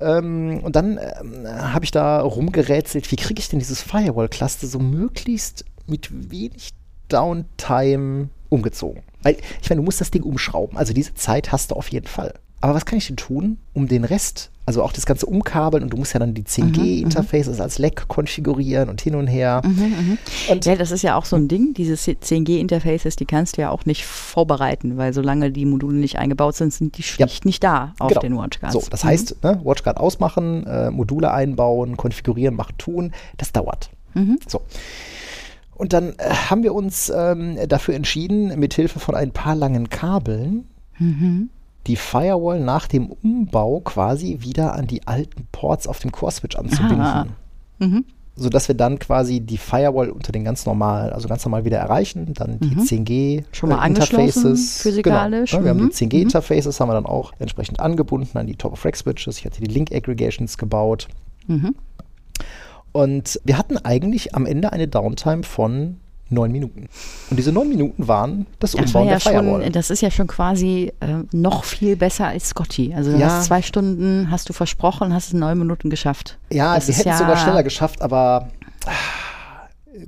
[0.00, 4.78] Ähm, und dann ähm, habe ich da rumgerätselt, wie kriege ich denn dieses Firewall-Cluster so
[4.78, 6.70] möglichst mit wenig
[7.08, 9.02] Downtime umgezogen?
[9.22, 10.76] Weil, ich meine, du musst das Ding umschrauben.
[10.76, 12.34] Also diese Zeit hast du auf jeden Fall.
[12.60, 15.94] Aber was kann ich denn tun, um den Rest, also auch das ganze Umkabeln und
[15.94, 19.62] du musst ja dann die 10G-Interfaces als Leck konfigurieren und hin und her.
[20.50, 23.70] Und Ja, das ist ja auch so ein Ding, diese 10G-Interfaces, die kannst du ja
[23.70, 27.94] auch nicht vorbereiten, weil solange die Module nicht eingebaut sind, sind die schlicht nicht da
[27.98, 28.20] auf Genau.
[28.20, 28.74] den WatchGuards.
[28.74, 33.88] So, das heißt, ne, WatchGuard ausmachen, äh, Module einbauen, konfigurieren, machen, tun, das dauert.
[34.46, 34.60] So.
[35.76, 39.88] Und dann äh, haben wir uns ähm, dafür entschieden, mit Hilfe von ein paar langen
[39.88, 40.66] Kabeln
[41.88, 47.00] die Firewall nach dem Umbau quasi wieder an die alten Ports auf dem Core-Switch anzubinden.
[47.00, 47.26] Ah.
[47.78, 48.04] Mhm.
[48.36, 52.34] Sodass wir dann quasi die Firewall unter den ganz normal, also ganz normal wieder erreichen,
[52.34, 53.44] dann die 10G Mhm.
[53.50, 54.82] Schon mal äh, Interfaces.
[54.82, 55.50] physikalisch.
[55.50, 55.88] Genau, ne, wir haben Mhm.
[55.90, 59.38] die 10G-Interfaces, haben wir dann auch entsprechend angebunden an die Top-of-Rack-Switches.
[59.38, 61.08] Ich hatte die Link-Aggregations gebaut.
[61.48, 61.74] Mhm.
[62.92, 65.96] Und wir hatten eigentlich am Ende eine Downtime von
[66.30, 66.88] neun Minuten.
[67.30, 69.62] Und diese neun Minuten waren das Das, war Umbauen ja der Firewall.
[69.64, 72.92] schon, das ist ja schon quasi äh, noch viel besser als Scotty.
[72.94, 73.28] Also du Ja.
[73.30, 76.38] hast zwei Stunden, hast du versprochen, hast es in neun Minuten geschafft.
[76.50, 78.48] Ja, das wir hätten es ja- sogar schneller geschafft, aber
[78.86, 78.90] ah,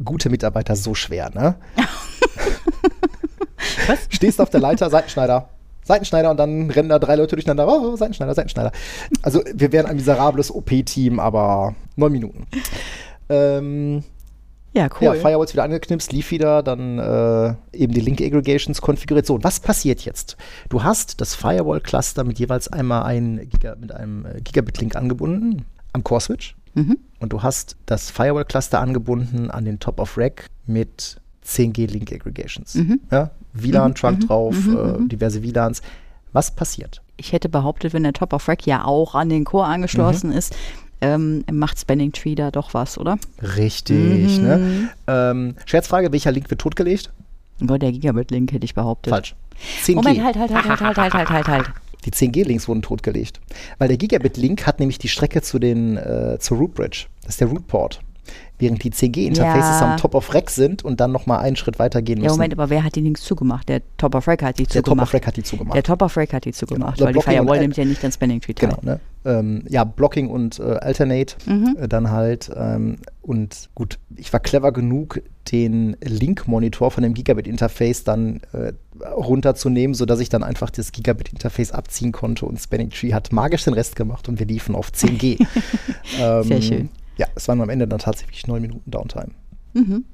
[0.04, 1.54] gute Mitarbeiter so schwer, ne?
[3.86, 3.98] Was?
[4.08, 5.48] Stehst auf der Leiter, Seitenschneider.
[5.84, 7.66] Seitenschneider und dann rennen da drei Leute durcheinander.
[7.66, 8.70] Oh, Seitenschneider, Seitenschneider.
[9.22, 12.46] Also wir wären ein miserables OP-Team, aber neun Minuten.
[13.28, 14.04] Ähm,
[14.72, 15.06] Ja, cool.
[15.06, 19.26] Ja, Firewalls wieder angeknipst, lief wieder, dann äh, eben die Link Aggregations konfiguriert.
[19.26, 20.36] So, und was passiert jetzt?
[20.68, 26.04] Du hast das Firewall-Cluster mit jeweils einmal ein Giga, mit einem äh, Gigabit-Link angebunden am
[26.04, 26.54] Core-Switch.
[26.74, 26.98] Mhm.
[27.18, 32.76] Und du hast das Firewall-Cluster angebunden an den Top-of-Rack mit 10G Link Aggregations.
[32.76, 33.00] Mhm.
[33.10, 35.82] Ja, WLAN-Trunk drauf, äh, diverse WLANs.
[36.32, 37.02] Was passiert?
[37.16, 40.54] Ich hätte behauptet, wenn der Top of Rack ja auch an den Core angeschlossen ist,
[41.00, 43.18] ähm, macht Spanning Tree da doch was, oder?
[43.56, 44.38] Richtig.
[44.38, 44.90] Ne?
[45.06, 47.10] Ähm, Scherzfrage, welcher Link wird totgelegt?
[47.60, 49.12] Boah, der Gigabit-Link hätte ich behauptet.
[49.12, 49.34] Falsch.
[49.84, 49.94] 10G.
[49.96, 51.70] Moment, halt, halt, halt, halt, halt, halt, halt, halt, halt.
[52.06, 53.40] Die 10G-Links wurden totgelegt.
[53.78, 57.06] Weil der Gigabit-Link hat nämlich die Strecke zu den, äh, zur Root Bridge.
[57.22, 58.00] Das ist der Root Port.
[58.58, 59.92] Während die 10G-Interfaces Ja.
[59.92, 62.34] am Top of Rack sind und dann nochmal einen Schritt weiter gehen Ja, müssen.
[62.36, 63.68] Moment, aber wer hat die Links zugemacht?
[63.68, 65.08] Der Top of Rack hat die der Top zugemacht.
[65.08, 65.76] of Rack hat die zugemacht.
[65.76, 67.06] Der Top of Rack hat die zugemacht, Genau.
[67.08, 68.68] weil die Firewall nimmt ja nicht an Spanning Tree teil.
[68.70, 69.00] Genau, ne?
[69.24, 71.76] Ähm, ja, Blocking und äh, Alternate Mhm.
[71.78, 72.50] äh, dann halt.
[72.56, 75.20] Ähm, und gut, ich war clever genug,
[75.52, 78.72] den Link-Monitor von dem Gigabit-Interface dann äh,
[79.06, 83.74] runterzunehmen, sodass ich dann einfach das Gigabit-Interface abziehen konnte und Spanning Tree hat magisch den
[83.74, 85.38] Rest gemacht und wir liefen auf 10G.
[86.20, 86.88] ähm, Sehr schön.
[87.16, 89.32] Ja, es waren am Ende dann tatsächlich neun Minuten Downtime.
[89.74, 90.04] Mhm.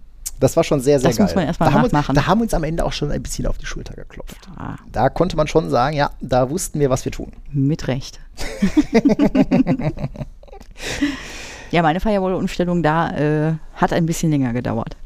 [0.40, 1.26] Das war schon sehr, sehr Das geil.
[1.26, 2.14] muss man erst mal da, haben wir, nachmachen.
[2.14, 4.36] da haben uns am Ende auch schon ein bisschen auf die Schulter geklopft.
[4.56, 7.32] Ah, Da konnte man schon sagen, ja, da wussten wir, was wir tun.
[7.52, 8.20] mit Recht.
[11.70, 13.10] ja, meine Firewall-Umstellung da
[13.50, 14.96] äh, hat ein bisschen länger gedauert.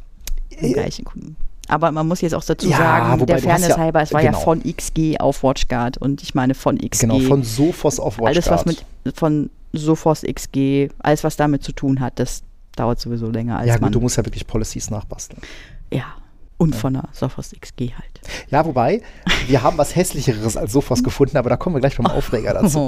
[0.50, 1.36] Im Äh, gleichen Kunden.
[1.68, 4.36] Aber man muss jetzt auch dazu Ja, sagen, der Fairness ja- halber, es war genau.
[4.38, 7.02] ja von XG auf WatchGuard und ich meine von XG.
[7.06, 8.34] Genau, von Sophos auf WatchGuard.
[8.36, 12.42] alles, was mit von Sophos XG, alles, was damit zu tun hat, das
[12.80, 13.92] dauert sowieso länger als Ja, gut, man.
[13.92, 15.40] du musst ja wirklich Policies nachbasteln.
[15.92, 16.04] ja.
[16.58, 18.20] Und von der Sophos XG halt.
[18.50, 19.00] Ja, wobei,
[19.46, 22.86] wir haben was Hässlicheres als Sophos gefunden, aber da kommen wir gleich beim Aufreger dazu.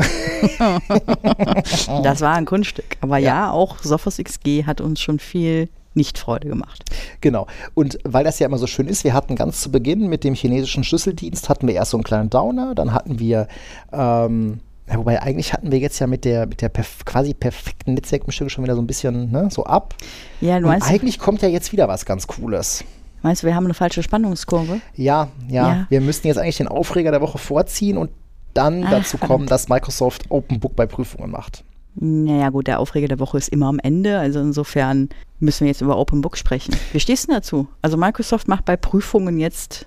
[2.03, 2.85] das war ein Kunststück.
[3.01, 3.51] Aber ja, Ja.
[3.51, 6.85] auch Sophos XG hat uns schon viel Nicht-Freude gemacht.
[7.23, 7.47] Genau.
[7.73, 10.35] Und weil das ja immer so schön ist, wir hatten ganz zu Beginn mit dem
[10.35, 13.49] chinesischen Schlüsseldienst, hatten wir erst so einen kleinen Downer, dann hatten wir,
[13.91, 14.61] ähm,
[14.93, 18.49] ja, wobei eigentlich hatten wir jetzt ja mit der, mit der perf quasi perfekten Netzwerkmischung
[18.49, 19.95] schon wieder so ein bisschen ne, so ab.
[20.41, 22.85] Ja, du Und meinst, eigentlich kommt ja jetzt wieder was ganz Cooles.
[23.23, 24.81] meinst du, wir haben eine falsche Spannungskurve?
[24.95, 25.87] Ja, ja, Ja.
[25.89, 28.11] wir müssten jetzt eigentlich den Aufreger der Woche vorziehen und
[28.55, 29.51] dann Ah, dazu kommen, verdammt.
[29.51, 31.65] dass Microsoft Open Book bei Prüfungen macht.
[31.95, 34.19] Naja, gut, der Aufreger der Woche ist immer am Ende.
[34.19, 35.09] Also insofern
[35.41, 36.75] müssen wir jetzt über Open Book sprechen.
[36.93, 37.67] Wie stehst du denn dazu?
[37.83, 39.87] Also Microsoft macht bei Prüfungen jetzt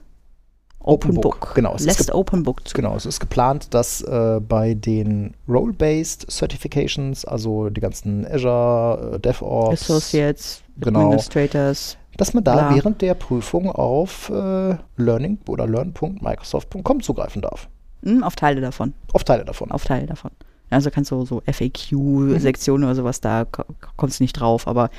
[0.80, 1.56] Open, Open Book, Book.
[1.56, 2.76] genau, Lässt Open Book zu.
[2.76, 9.20] Genau, es ist geplant, dass äh, bei den Role-Based Certifications, also die ganzen Azure, äh,
[9.20, 11.00] DevOps, Associates, Genau.
[11.06, 11.98] Administrators.
[12.18, 12.76] dass man da Bla.
[12.76, 17.68] während der Prüfung auf äh, learning oder learn.microsoft.com zugreifen darf.
[18.04, 18.94] Hm, auf Teile davon.
[19.14, 19.72] Auf Teile davon.
[19.72, 20.32] Auf Teile davon.
[20.70, 23.64] Also kannst du so FAQ-Sektionen oder sowas, da ko-
[23.98, 24.68] kommst du nicht drauf.
[24.68, 24.90] Aber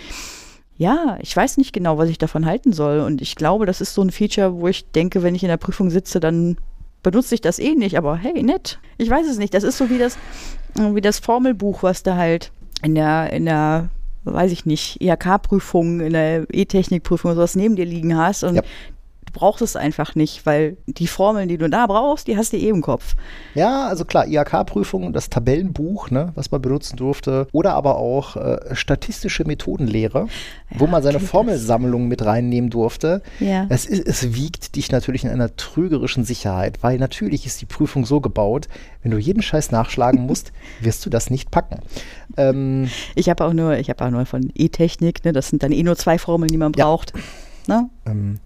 [0.79, 3.01] ja, ich weiß nicht genau, was ich davon halten soll.
[3.01, 5.57] Und ich glaube, das ist so ein Feature, wo ich denke, wenn ich in der
[5.57, 6.59] Prüfung sitze, dann
[7.03, 7.97] benutze ich das eh nicht.
[7.97, 8.79] Aber hey, nett.
[8.99, 9.55] Ich weiß es nicht.
[9.55, 10.18] Das ist so wie das,
[10.74, 12.51] wie das Formelbuch, was du halt
[12.83, 13.89] in der, in der,
[14.24, 18.45] weiß ich nicht, IHK-Prüfung, in der E-Technik-Prüfung oder sowas neben dir liegen hast.
[18.45, 18.62] Und Ja.
[19.37, 22.57] Du brauchst es einfach nicht, weil die Formeln, die du da brauchst, die hast du
[22.57, 23.14] eh im Kopf.
[23.55, 28.74] Ja, also klar, IHK-Prüfung, das Tabellenbuch, ne, was man benutzen durfte, oder aber auch äh,
[28.74, 30.26] statistische Methodenlehre,
[30.70, 33.22] wo Ja, man seine Formelsammlung mit reinnehmen durfte.
[33.41, 33.66] Ja.
[33.68, 38.07] Es, ist, es wiegt dich natürlich in einer trügerischen Sicherheit, weil natürlich ist die Prüfung
[38.07, 38.68] so gebaut,
[39.03, 41.80] wenn du jeden Scheiß nachschlagen musst, wirst du das nicht packen.
[42.37, 45.72] Ähm, Ich habe auch nur, ich habe auch nur von E-Technik, ne, das sind dann
[45.72, 46.87] eh nur zwei Formeln, die man Ja.
[47.66, 47.90] Ne?
[48.06, 48.38] ähm,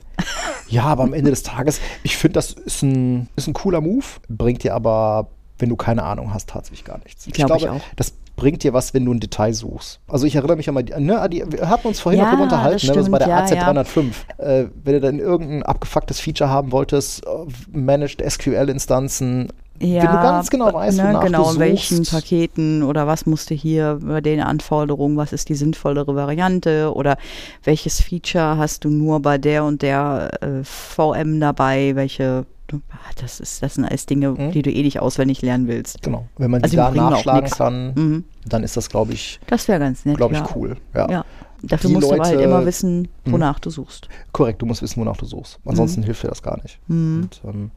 [0.69, 4.05] ja, aber am Ende des Tages, ich finde, das ist ein, ist ein cooler Move,
[4.29, 7.27] bringt dir aber, wenn du keine Ahnung hast, tatsächlich gar nichts.
[7.27, 7.81] Glaub glaube, ich auch.
[7.97, 10.01] das bringt dir was, wenn du ein Detail suchst.
[10.09, 12.45] Also ich erinnere mich an mal, die, ne, die, wir hatten uns vorhin Ja, darüber
[12.45, 14.13] unterhalten, das ne, das war der ja, AC305.
[14.39, 17.29] Äh, wenn du dann irgendein abgefucktes Feature haben wolltest, äh,
[17.71, 22.05] Managed SQL-Instanzen, wenn du ganz genau weißt, ne, wonach genau, du in welchen.
[22.05, 27.17] Paketen oder was musste hier bei den Anforderungen, was ist die sinnvollere Variante oder
[27.65, 33.41] welches Feature hast du nur bei der und der äh, VM dabei, welche ah, das
[33.41, 34.53] ist das sind alles Dinge, Mhm.
[34.53, 36.03] die du eh nicht auswendig lernen willst.
[36.03, 38.25] Genau, wenn man Also die da nachschlagen kann, Mhm.
[38.47, 40.17] dann ist das, glaube ich, Das wäre ganz nett.
[40.19, 40.49] glaube ich, ja.
[40.55, 40.77] cool.
[40.95, 41.11] Ja.
[41.11, 41.25] Ja.
[41.63, 43.33] Dafür Die musst du aber halt Leute- immer wissen, Mhm.
[43.33, 44.09] wonach du suchst.
[44.33, 45.59] Korrekt, du musst wissen, wonach du suchst.
[45.67, 46.79] Ansonsten hilft dir das gar nicht.
[46.87, 47.23] Mhm.
[47.25, 47.71] Und, ähm,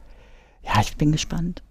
[0.63, 1.61] ja, Ich bin gespannt.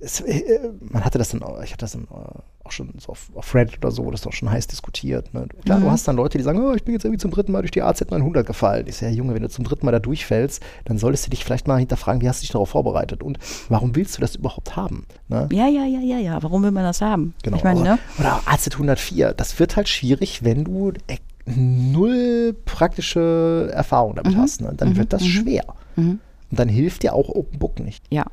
[0.00, 3.10] Es, äh, man hatte das dann, auch- ich hatte das dann äh, auch schon so
[3.12, 5.32] auf, auf Reddit oder so, das doch schon heiß diskutiert.
[5.34, 5.46] Ne?
[5.64, 5.84] Klar, Mhm.
[5.84, 7.70] du hast dann Leute, die sagen, oh, ich bin jetzt irgendwie zum dritten Mal durch
[7.70, 8.86] die AZ900 gefallen.
[8.86, 11.44] Ich sage, ja, Junge, wenn du zum dritten Mal da durchfällst, dann solltest du dich
[11.44, 13.38] vielleicht mal hinterfragen, wie hast du dich darauf vorbereitet und
[13.68, 15.06] warum willst du das überhaupt haben?
[15.28, 15.48] Ne?
[15.52, 16.42] Ja, ja, ja, ja, ja.
[16.42, 17.34] Warum will man das haben?
[17.42, 17.56] Genau.
[17.56, 17.98] Ich meine, oder, ne?
[18.18, 19.32] oder auch AZ104.
[19.32, 24.38] Das wird halt schwierig, wenn du äh, null praktische Erfahrung damit Mhm.
[24.40, 24.60] hast.
[24.60, 24.72] Ne?
[24.76, 24.96] Dann Mhm.
[24.96, 25.26] wird das Mhm.
[25.26, 25.64] schwer.
[25.96, 26.20] Mhm.
[26.50, 28.04] Und dann hilft dir auch Open Book nicht.
[28.10, 28.24] Ja.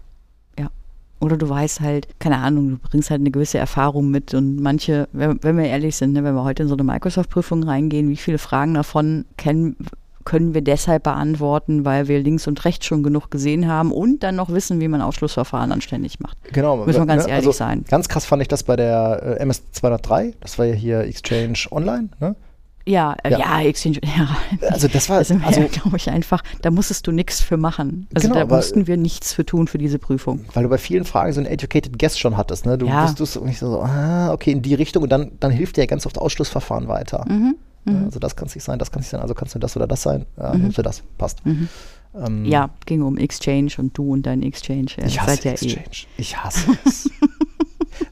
[1.20, 5.08] Oder du weißt halt, keine Ahnung, du bringst halt eine gewisse Erfahrung mit und manche,
[5.14, 8.18] wenn, wenn wir ehrlich sind, ne, wenn wir heute in so eine Microsoft-Prüfung reingehen, wie
[8.18, 9.76] viele Fragen davon kennen,
[10.28, 14.36] können wir deshalb beantworten, weil wir links und rechts schon genug gesehen haben und dann
[14.36, 16.38] noch wissen, wie man Ausschlussverfahren anständig macht.
[16.52, 16.86] Genau.
[16.86, 17.86] Müssen wir ganz ne, ehrlich also sein.
[17.88, 20.34] Ganz krass fand ich das bei der äh, MS203.
[20.42, 22.10] Das war ja hier Exchange Online.
[22.20, 22.36] Ne?
[22.88, 23.40] Ja, äh, Ja.
[23.40, 24.38] ja, Exchange, ja.
[24.72, 27.58] Also das war, Da sind wir, also, glaube ich, einfach, da musstest du nichts für
[27.58, 28.08] machen.
[28.16, 30.46] Also Genau, da mussten wir nichts für tun für diese Prüfung.
[30.54, 32.66] weil du bei vielen Fragen so ein educated guess schon hattest.
[32.66, 32.78] Ne?
[32.78, 33.04] Du Ja.
[33.04, 35.88] wusstest und ich so, ah, okay, in die Richtung und dann, dann hilft dir ja
[35.88, 37.26] ganz oft Ausschlussverfahren weiter.
[37.28, 37.56] Mhm.
[37.86, 39.60] Ja, also das kann es nicht sein, das kann es nicht sein, also kannst du
[39.60, 40.26] das oder das sein.
[40.38, 41.40] Ja, nimmst du das, passt.
[41.46, 41.68] Ähm,
[42.14, 42.46] Mhm.
[42.46, 44.88] Ja, ging um Exchange und du und dein Exchange.
[44.98, 45.84] Ja, Ich hasse ja Exchange.
[46.18, 47.10] Ich hasse es.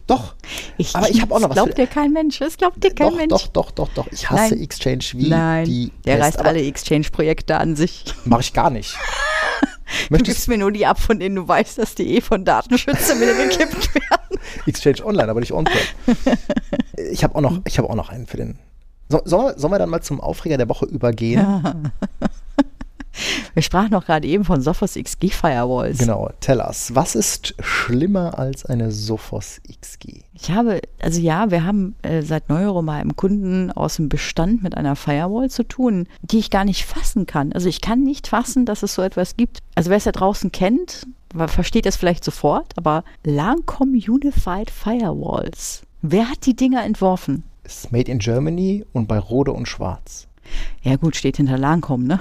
[0.08, 0.36] Doch,
[0.78, 0.86] Eh.
[0.93, 1.56] aber ich habe auch noch was.
[1.56, 2.39] Glaubt dir kein Mensch.
[2.41, 3.30] Es glaubt dir kein doch, Mensch.
[3.30, 4.08] doch, doch, doch, doch.
[4.12, 4.64] Ich hasse Nein.
[4.64, 8.06] Exchange wie Nein, die der Pest, reißt alle Exchange-Projekte an sich.
[8.26, 8.95] Mache ich gar nicht.
[10.10, 12.43] Du Möchtest gibst mir nur die ab, von denen du weißt, dass die eh von
[12.43, 14.39] Datenschützern wieder gekippt werden.
[14.66, 15.78] Exchange Online, aber nicht On-Prem.
[17.12, 18.58] ich habe auch, noch- ich hab auch noch einen für den.
[19.10, 21.91] So, sollen, wir, sollen wir dann mal zum Aufreger der Woche übergehen?
[23.53, 25.97] Wir sprachen noch gerade eben von Sophos XG Firewalls.
[25.97, 26.93] Genau, tell us.
[26.93, 30.24] Was ist schlimmer als eine Sophos XG?
[30.34, 34.63] Ich habe, also ja, wir haben äh, seit neuerem mal einem Kunden aus dem Bestand
[34.63, 37.53] mit einer Firewall zu tun, die ich gar nicht fassen kann.
[37.53, 39.59] Also ich kann nicht fassen, dass es so etwas gibt.
[39.76, 41.07] Also wer es da draußen kennt,
[41.47, 45.84] versteht das vielleicht sofort, aber Lancom Unified Firewalls.
[46.01, 47.43] Wer hat die Dinger entworfen?
[47.63, 50.28] Ist made in Germany und bei Rode und Schwarz.
[50.82, 52.20] Ja gut, steht hinter Lancom, ne?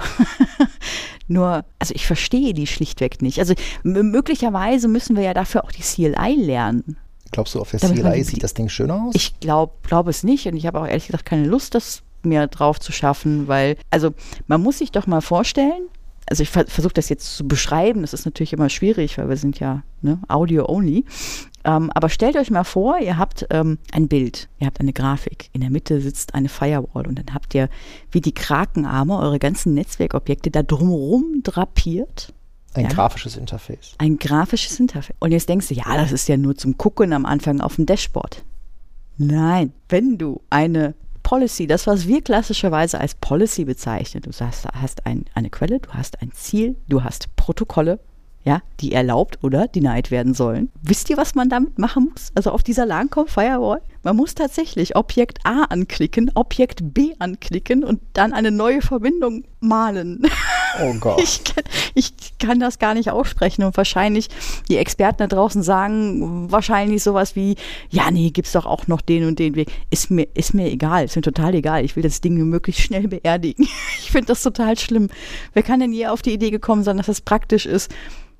[1.27, 3.39] Nur, also ich verstehe die schlichtweg nicht.
[3.39, 3.53] Also
[3.83, 6.97] möglicherweise müssen wir ja dafür auch die CLI lernen.
[7.31, 9.15] Glaubst du, auf der Damit CLI sieht das Ding schöner aus?
[9.15, 12.47] Ich glaube glaub es nicht und ich habe auch ehrlich gesagt keine Lust, das mir
[12.47, 14.11] drauf zu schaffen, weil, also
[14.47, 15.87] man muss sich doch mal vorstellen,
[16.27, 19.37] also ich ver versuche das jetzt zu beschreiben, das ist natürlich immer schwierig, weil wir
[19.37, 21.05] sind ja ne, Audio only.
[21.65, 25.49] Ähm, aber stellt euch mal vor, ihr habt ähm, ein Bild, ihr habt eine Grafik,
[25.51, 27.69] in der Mitte sitzt eine Firewall und dann habt ihr
[28.11, 32.33] wie die Krakenarme eure ganzen Netzwerkobjekte da drumherum drapiert
[32.75, 32.89] Ein ja.
[32.89, 33.95] grafisches Interface.
[33.97, 35.15] ein grafisches Interface.
[35.19, 37.87] Und jetzt denkst du, ja, das ist ja nur zum Gucken am Anfang auf dem
[37.87, 38.43] Dashboard.
[39.17, 40.93] Nein, wenn du eine
[41.23, 45.89] Policy, das was wir klassischerweise als Policy bezeichnen, du sagst, hast ein, eine Quelle, du
[45.93, 47.99] hast ein Ziel, du hast Protokolle,
[48.45, 50.69] ja, die erlaubt oder denied werden sollen.
[50.83, 52.31] Wisst ihr, was man damit machen muss?
[52.35, 53.81] Also auf dieser Lancom Firewall?
[54.03, 60.21] Man muss tatsächlich Objekt A anklicken, Objekt B anklicken und dann eine neue Verbindung malen.
[60.79, 61.19] Oh Gott.
[61.19, 61.63] Ich kann,
[61.95, 64.27] ich kann das gar nicht aussprechen und wahrscheinlich
[64.69, 67.55] die Experten da draußen sagen wahrscheinlich sowas wie,
[67.89, 69.71] ja, nee, gibt's doch auch noch den und den Weg.
[69.89, 71.83] Ist mir, ist mir egal, ist mir total egal.
[71.83, 73.67] Ich will das Ding nur möglichst schnell beerdigen.
[73.97, 75.09] Ich finde das total schlimm.
[75.53, 77.91] Wer kann denn je auf die Idee gekommen sein, dass das praktisch ist?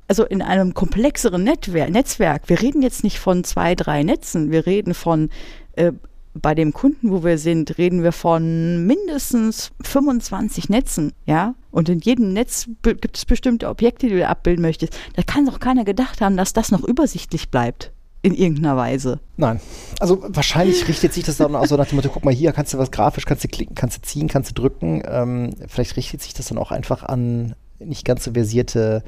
[0.07, 4.93] Also in einem komplexeren Netzwerk, wir reden jetzt nicht von zwei, drei Netzen, wir reden
[4.93, 5.29] von
[5.73, 5.93] äh,
[6.35, 11.55] bei dem Kunden, wo wir sind, reden wir von mindestens 25 Netzen, ja.
[11.71, 14.97] Und in jedem Netz gibt es bestimmte Objekte, die du abbilden möchtest.
[15.15, 17.91] Da kann doch keiner gedacht haben, dass das noch übersichtlich bleibt.
[18.21, 19.19] In irgendeiner Weise.
[19.37, 19.59] Nein.
[19.99, 22.73] Also wahrscheinlich richtet sich das dann auch so nach dem Motto, guck mal hier, kannst
[22.73, 25.03] du was grafisch, kannst du klicken, kannst du ziehen, kannst du drücken.
[25.07, 29.03] Ähm, vielleicht richtet sich das dann auch einfach an nicht ganz so versierte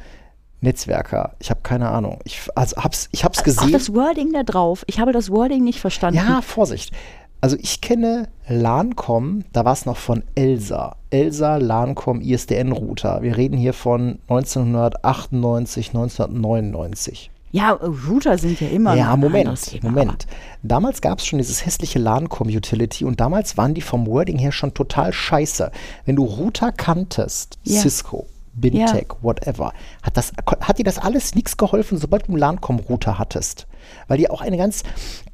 [0.61, 1.33] Netzwerker.
[1.39, 2.19] Ich habe keine Ahnung.
[2.23, 3.71] Ich, also hab's, ich hab's Auch gesehen.
[3.71, 4.83] das Wording da drauf.
[4.87, 6.17] Ich habe das Wording nicht verstanden.
[6.17, 6.91] Ja, Vorsicht.
[7.39, 10.95] Also ich kenne LANCOM, da war es noch von ELSA.
[11.11, 13.21] ELSA LANCOM ISDN-Router.
[13.21, 17.31] Wir reden hier von 1998, 1999.
[17.51, 20.27] Ja, Router sind ja immer Ja, Moment, Moment.
[20.63, 24.73] Damals gab es schon dieses hässliche LANCOM-Utility und damals waren die vom Wording her schon
[24.73, 25.71] total scheiße.
[26.05, 27.79] Wenn du Router kanntest, Ja.
[27.81, 28.25] Cisco,
[28.57, 29.71] Bintec, whatever,
[30.03, 33.67] hat, das, hat dir das alles nichts geholfen, sobald du einen LANCOM-Router hattest.
[34.07, 34.83] Weil die auch ein ganz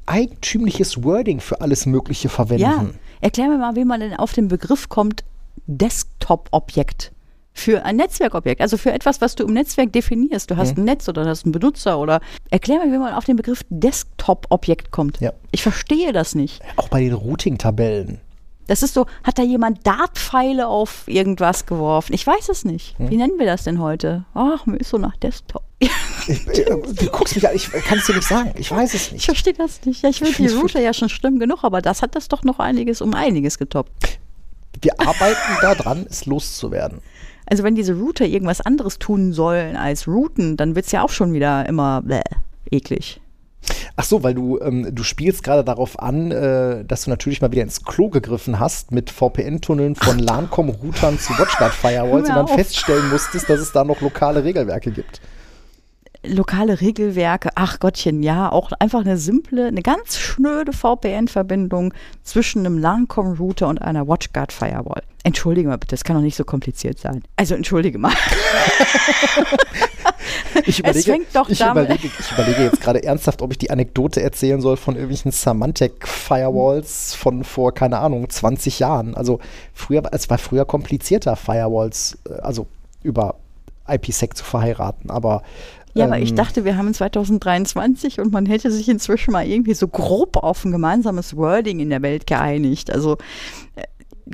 [0.06, 2.62] eigentümliches Wording für alles Mögliche verwenden.
[2.62, 2.84] Ja,
[3.20, 5.24] erklär mir mal, wie man denn auf den Begriff kommt,
[5.66, 7.12] Desktop-Objekt.
[7.56, 10.50] Für ein Netzwerkobjekt, also für etwas, was du im Netzwerk definierst.
[10.50, 12.20] Du hast ein Netz oder du hast einen Benutzer oder
[12.50, 15.20] erklär mir, wie man auf den Begriff Desktop-Objekt kommt.
[15.20, 15.32] Ja.
[15.52, 16.60] Ich verstehe das nicht.
[16.74, 18.20] Auch bei den Routing-Tabellen.
[18.66, 22.14] Das ist so, hat da jemand Dartpfeile auf irgendwas geworfen?
[22.14, 22.98] Ich weiß es nicht.
[22.98, 23.10] Hm.
[23.10, 24.24] Wie nennen wir das denn heute?
[24.34, 25.62] Ach, mir ist so nach Desktop.
[25.78, 25.90] Ich,
[26.28, 28.52] äh, du guckst mich an, ich kann es dir nicht sagen.
[28.56, 29.24] Ich weiß es Ich nicht.
[29.26, 30.02] verstehe das nicht.
[30.02, 32.42] Ja, ich Ich finde die Router ja schon schlimm genug, aber das hat das doch
[32.42, 34.18] noch einiges um einiges getoppt.
[34.80, 37.00] Wir arbeiten daran, es loszuwerden.
[37.46, 41.10] Also wenn diese Router irgendwas anderes tun sollen als routen, dann wird es ja auch
[41.10, 42.22] schon wieder immer bläh,
[42.70, 43.20] eklig.
[43.96, 47.52] Ach so, weil du, ähm, du spielst gerade darauf an, äh, dass du natürlich mal
[47.52, 53.48] wieder ins Klo gegriffen hast mit VPN-Tunneln von LANCOM-Routern zu WatchGuard-Firewalls und dann feststellen musstest,
[53.48, 55.20] dass es da noch lokale Regelwerke gibt.
[56.26, 61.92] lokale Regelwerke, ach Gottchen, ja, auch einfach eine simple, eine ganz schnöde VPN-Verbindung
[62.22, 65.02] zwischen einem LAN-Com-Router und einer WatchGuard-Firewall.
[65.22, 67.22] Entschuldige mal bitte, das kann doch nicht so kompliziert sein.
[67.36, 68.12] Also entschuldige mal.
[70.66, 73.58] Ich überlege, es fängt doch ich, damit überlege, ich überlege jetzt gerade ernsthaft, ob ich
[73.58, 79.14] die Anekdote erzählen soll von irgendwelchen Symantec-Firewalls von vor, keine Ahnung, 20 Jahren.
[79.14, 79.40] Also
[79.72, 82.66] früher, es war früher komplizierter, Firewalls, äh, also
[83.02, 83.36] über
[83.88, 85.42] IPsec zu verheiraten, aber
[85.94, 89.74] Ja, aber ich ähm, dachte, wir haben 2023 und man hätte sich inzwischen mal irgendwie
[89.74, 92.90] so grob auf ein gemeinsames Wording in der Welt geeinigt.
[92.90, 93.18] Also
[93.76, 93.82] äh,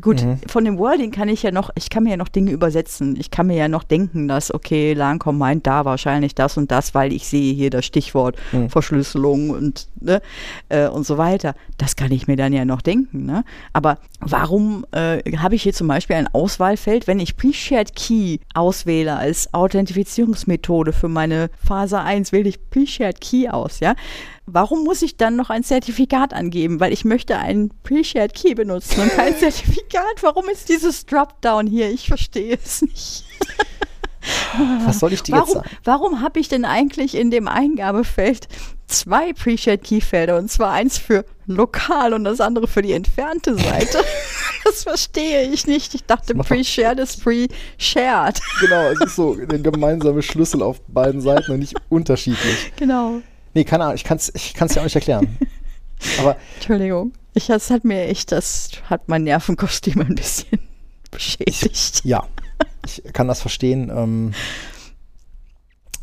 [0.02, 0.38] gut, Mhm.
[0.46, 3.16] von dem Wording kann ich ja noch, ich kann mir ja noch Dinge übersetzen.
[3.18, 6.94] Ich kann mir ja noch denken, dass, okay, Lancom meint da wahrscheinlich das und das,
[6.94, 8.70] weil ich sehe hier das Stichwort Mhm.
[8.70, 10.20] Verschlüsselung und, ne,
[10.68, 11.54] äh, und so weiter.
[11.78, 13.26] Das kann ich mir dann ja noch denken.
[13.26, 13.44] Ne?
[13.72, 19.16] Aber warum äh, habe ich hier zum Beispiel ein Auswahlfeld, wenn ich Pre-Shared Key auswähle
[19.16, 23.94] als Authentifizierungsmethode für meine Phase 1, wähle ich Pre-Shared Key aus, ja?
[24.46, 26.80] Warum muss ich dann noch ein Zertifikat angeben?
[26.80, 30.22] Weil ich möchte einen Pre-Shared Key benutzen und kein Zertifikat.
[30.22, 31.90] Warum ist dieses Dropdown hier?
[31.90, 33.24] Ich verstehe es nicht.
[34.86, 35.70] was soll ich dir jetzt Warum, sagen?
[35.84, 38.48] warum habe ich denn eigentlich in dem Eingabefeld
[38.86, 44.04] zwei Pre-Shared Key-Felder und zwar eins für lokal und das andere für die entfernte Seite?
[44.64, 45.94] das verstehe ich nicht.
[45.94, 48.40] Ich dachte, Pre-Shared ist Pre-Shared.
[48.60, 52.72] Genau, es ist so der gemeinsame Schlüssel auf beiden Seiten und nicht unterschiedlich.
[52.76, 53.22] genau.
[53.54, 55.38] Nee, keine Ahnung, ich kann es ich kann's dir auch nicht erklären.
[56.18, 57.12] Aber Entschuldigung.
[57.34, 60.58] Ich, das hat mir echt, das hat mein Nervenkostüm ein bisschen
[61.10, 62.02] beschädigt.
[62.04, 62.26] ja,
[62.84, 63.90] ich kann das verstehen.
[63.94, 64.32] Ähm,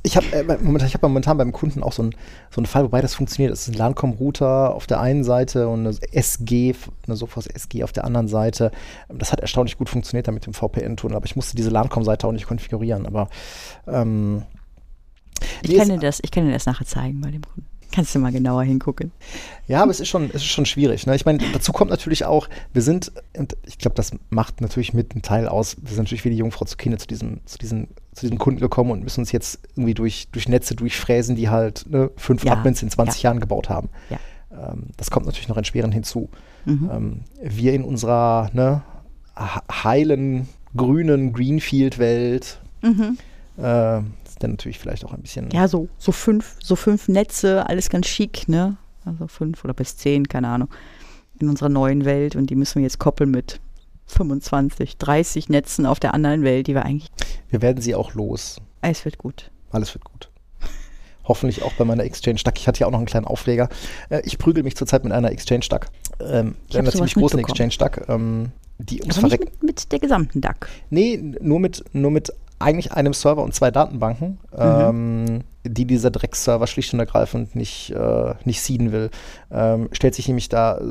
[0.04, 2.16] ich habe äh, momentan, ich hab momentan beim Kunden auch so, ein,
[2.50, 3.52] so einen Fall, wobei das funktioniert.
[3.52, 6.76] Es ist ein LANCOM-Router auf der einen Seite und eine SG,
[7.06, 8.72] eine Sophos SG auf der anderen Seite.
[9.10, 12.32] Das hat erstaunlich gut funktioniert da mit dem VPN-Tunnel, aber ich musste diese LANCOM-Seite auch
[12.32, 13.06] nicht konfigurieren.
[13.06, 13.28] Aber
[13.86, 14.44] ähm,
[15.62, 17.66] Ich nee, kann, dir das, ich kann dir das nachher zeigen bei dem Kunden.
[17.90, 19.12] Kannst du mal genauer hingucken.
[19.68, 21.08] Ja, aber es ist schon, es ist schon schwierig.
[21.08, 21.16] Ne?
[21.16, 25.14] Ich meine, dazu kommt natürlich auch, wir sind, und ich glaube, das macht natürlich mit
[25.14, 27.88] einen Teil aus, wir sind natürlich wie die Jungfrau zu Kinder zu diesem, zu diesem,
[28.14, 31.86] zu diesem Kunden gekommen und müssen uns jetzt irgendwie durch, durch Netze durchfräsen, die halt
[31.90, 33.88] ne, fünf Ja, Admins in 20 Jahren gebaut haben.
[34.10, 34.20] Ja.
[34.52, 36.30] Ähm, das kommt natürlich noch erschwerend hinzu.
[36.66, 36.90] Mhm.
[36.94, 38.84] Ähm, wir in unserer ne,
[39.38, 43.18] he- heilen, grünen Greenfield-Welt Mhm.
[43.58, 44.02] äh,
[44.38, 45.50] ist dann natürlich vielleicht auch ein bisschen.
[45.52, 48.78] Ja, so, so fünf, so fünf Netze, alles ganz schick, ne?
[49.04, 50.70] Also fünf oder bis zehn, keine Ahnung,
[51.40, 52.36] in unserer neuen Welt.
[52.36, 53.60] Und die müssen wir jetzt koppeln mit
[54.08, 57.10] 25, 30 Netzen auf der anderen Welt, die wir eigentlich.
[57.50, 58.62] Wir werden sie auch los.
[58.82, 59.50] Es wird gut.
[59.72, 60.30] Alles wird gut.
[61.26, 62.58] Hoffentlich auch bei meiner Exchange Stack.
[62.60, 63.68] Ich hatte ja auch noch einen kleinen Aufleger.
[64.10, 65.88] Äh, ich prügel mich zurzeit mit einer Exchange Stack.
[66.22, 67.70] Ähm, Ich einer ziemlich großen mitbekommen.
[67.70, 68.06] Exchange Stack.
[68.08, 69.44] Ähm, die Aber nicht Verrecken.
[69.62, 70.70] mit, mit der gesamten DAC.
[70.90, 74.60] Nee, nur mit, nur mit eigentlich einem Server und zwei Datenbanken, Mhm.
[74.60, 79.10] ähm, die dieser Dreckserver schlicht und ergreifend nicht, äh, nicht seeden will.
[79.52, 80.82] Ähm, stellt sich nämlich da äh,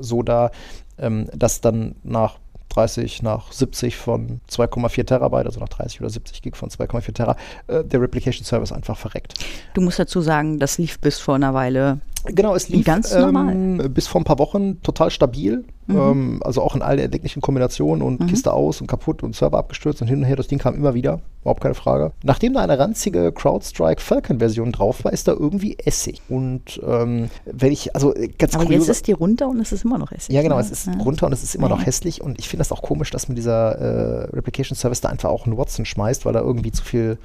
[0.00, 0.50] so dar,
[0.98, 2.38] ähm, dass dann nach
[2.70, 7.36] 30, nach 70 von 2,4 Terabyte, also nach 30 oder 70 Gig von 2,4 Tera,
[7.66, 9.34] äh, der Replication Service einfach verreckt.
[9.74, 11.98] Du musst dazu sagen, das lief bis vor einer Weile.
[12.26, 13.88] Genau, es lief Ganz ähm, normal.
[13.88, 15.64] bis vor ein paar Wochen total stabil.
[15.88, 19.58] Ähm, also auch in all der erdenklichen Kombinationen und Kiste aus und kaputt und Server
[19.58, 20.36] abgestürzt und hin und her.
[20.36, 22.12] Das Ding kam immer wieder, überhaupt keine Frage.
[22.22, 26.20] Nachdem da eine ranzige CrowdStrike Falcon-Version drauf war, ist da irgendwie Essig.
[26.28, 28.86] Und ähm, wenn ich, also äh, ganz Aber kurios.
[28.86, 30.34] jetzt ist die runter und es ist immer noch Essig.
[30.34, 30.60] Ja, genau, ne?
[30.60, 30.92] es ist Ja.
[31.02, 31.86] runter und es ist immer noch Ja.
[31.86, 32.20] hässlich.
[32.20, 35.46] Und ich finde das auch komisch, dass mir dieser äh, Replication Service da einfach auch
[35.46, 37.18] einen Watson schmeißt, weil er irgendwie zu viel,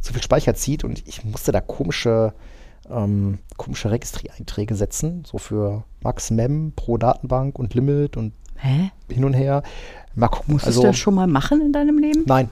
[0.00, 0.84] zu viel Speicher zieht.
[0.84, 2.32] Und ich musste da komische,
[2.90, 8.90] ähm, komische Registry-Einträge setzen, so für Max Mem pro Datenbank und Limit und Hä?
[9.10, 9.62] hin und her.
[10.14, 10.54] Mal gucken.
[10.54, 12.24] Musstest also, du das schon mal machen in deinem Leben?
[12.26, 12.50] Nein.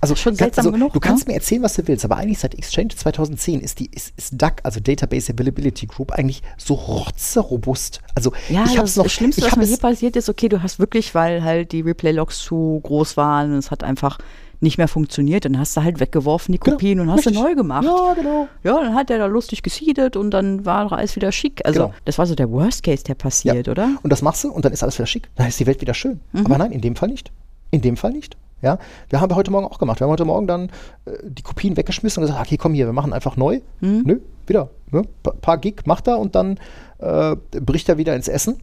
[0.00, 1.32] Also, Schon seltsam also genug, du kannst ne?
[1.32, 4.60] mir erzählen, was du willst, aber eigentlich seit Exchange 2010 ist die ist, ist DAC,
[4.62, 8.00] also Database Availability Group, eigentlich so rotzerobust.
[8.14, 10.28] Also Ja, ich das, hab's noch, das Schlimmste, ich was mir es- hier passiert ist,
[10.30, 14.18] okay, du hast wirklich, weil halt die Replay-Logs zu groß waren und es hat einfach
[14.60, 17.44] nicht mehr funktioniert, dann hast du halt weggeworfen die Genau, Kopien und hast sie richtig.
[17.44, 17.84] neu gemacht.
[17.84, 18.48] Ja, genau.
[18.62, 21.60] Ja, dann hat der da lustig gesiedet und dann war alles wieder schick.
[21.64, 21.94] Also Genau.
[22.04, 23.90] das war so der Worst Case, der passiert, oder?
[24.02, 25.28] Und das machst du und dann ist alles wieder schick.
[25.36, 26.20] Dann ist die Welt wieder schön.
[26.32, 26.46] Mhm.
[26.46, 27.30] Aber nein, in dem Fall nicht.
[27.70, 28.36] In dem Fall nicht.
[28.62, 28.78] Ja,
[29.10, 30.00] wir haben wir heute Morgen auch gemacht.
[30.00, 30.70] Wir haben heute Morgen dann
[31.04, 33.60] äh, die Kopien weggeschmissen und gesagt, okay, komm hier, wir machen einfach neu.
[33.80, 34.02] Mhm.
[34.06, 34.70] Nö, wieder.
[34.90, 35.02] Ne?
[35.22, 36.58] Pa paar Gig macht er und dann
[36.98, 38.56] äh, bricht er wieder ins Essen.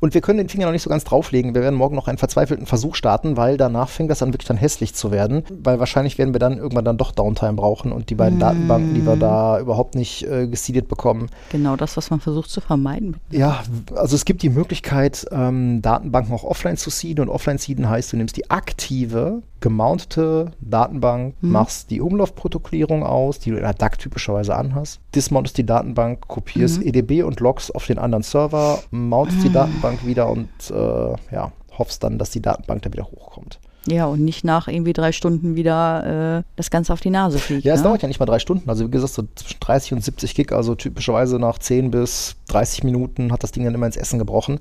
[0.00, 1.54] Und wir können den Finger noch nicht so ganz drauflegen.
[1.54, 4.56] Wir werden morgen noch einen verzweifelten Versuch starten, weil danach fängt das an wirklich dann
[4.56, 5.44] hässlich zu werden.
[5.62, 9.04] Weil wahrscheinlich werden wir dann irgendwann dann doch Downtime brauchen und die beiden Datenbanken, die
[9.06, 13.16] wir da überhaupt nicht äh, gesiedet bekommen, Genau das, was man versucht zu vermeiden.
[13.30, 13.62] ja,
[13.94, 17.22] also es gibt die Möglichkeit, ähm, Datenbanken auch offline zu seeden.
[17.22, 21.50] Und offline seeden heißt, du nimmst die aktive gemountete Datenbank, Mhm.
[21.52, 26.80] machst die Umlaufprotokollierung aus, die du in der DAC typischerweise anhast, dismountest die Datenbank, kopierst
[26.80, 26.86] Mhm.
[26.86, 32.02] EDB und Logs auf den anderen Server, mountest die Datenbank wieder und äh, ja, hoffst
[32.02, 33.58] dann, dass die Datenbank dann wieder hochkommt.
[33.86, 37.64] Ja, und nicht nach irgendwie drei Stunden wieder äh, das Ganze auf die Nase fliegt.
[37.64, 37.88] Ja, es ne?
[37.88, 38.68] dauert ja nicht mal drei Stunden.
[38.70, 42.84] Also wie gesagt, so zwischen 30 und 70 Gig, also typischerweise nach 10 bis 30
[42.84, 44.58] Minuten hat das Ding dann immer ins Essen gebrochen.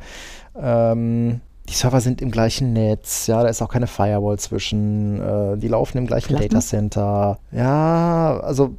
[0.60, 1.40] Ähm,
[1.70, 5.70] die Server sind im gleichen Netz, ja, da ist auch keine Firewall zwischen, äh, die
[5.70, 6.36] laufen im gleichen?
[6.36, 7.40] Datacenter.
[7.54, 8.76] Ja, also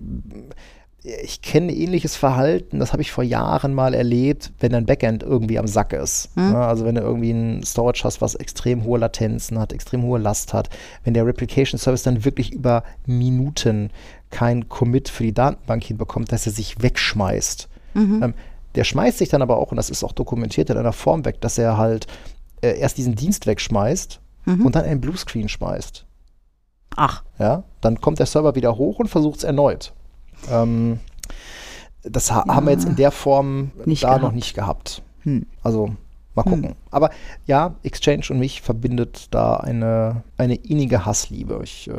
[1.07, 5.59] ich kenne ähnliches Verhalten, das habe ich vor Jahren mal erlebt, wenn dein Backend irgendwie
[5.59, 6.31] am Sack ist.
[6.35, 6.57] Hm.
[6.57, 10.55] Also wenn du irgendwie ein Storage hast, was extrem hohe Latenzen hat, extrem hohe Last
[10.55, 10.71] hat,
[11.05, 13.91] wenn der Replication Service dann wirklich über Minuten
[14.31, 17.69] kein Commit für die Datenbank hinbekommt, dass er sich wegschmeißt.
[17.93, 18.23] Mhm.
[18.23, 18.35] Ähm,
[18.75, 21.41] der schmeißt sich dann aber auch, und das ist auch dokumentiert in einer Form weg,
[21.43, 22.07] dass er halt
[22.63, 24.67] äh, erst diesen Dienst wegschmeißt Mhm.
[24.67, 26.05] und dann einen Bluescreen schmeißt.
[26.97, 29.93] Ach, Ja, dann kommt der Server wieder hoch und versucht es erneut.
[30.51, 30.99] Ähm,
[32.03, 34.23] das ha haben wir jetzt in der Form da gehabt.
[34.23, 35.03] noch nicht gehabt.
[35.23, 35.47] hm.
[35.63, 35.95] Also
[36.35, 36.75] mal gucken.
[36.91, 37.11] Aber
[37.47, 41.61] ja, Exchange und mich verbindet da eine, eine innige Hassliebe.
[41.63, 41.95] Ich äh,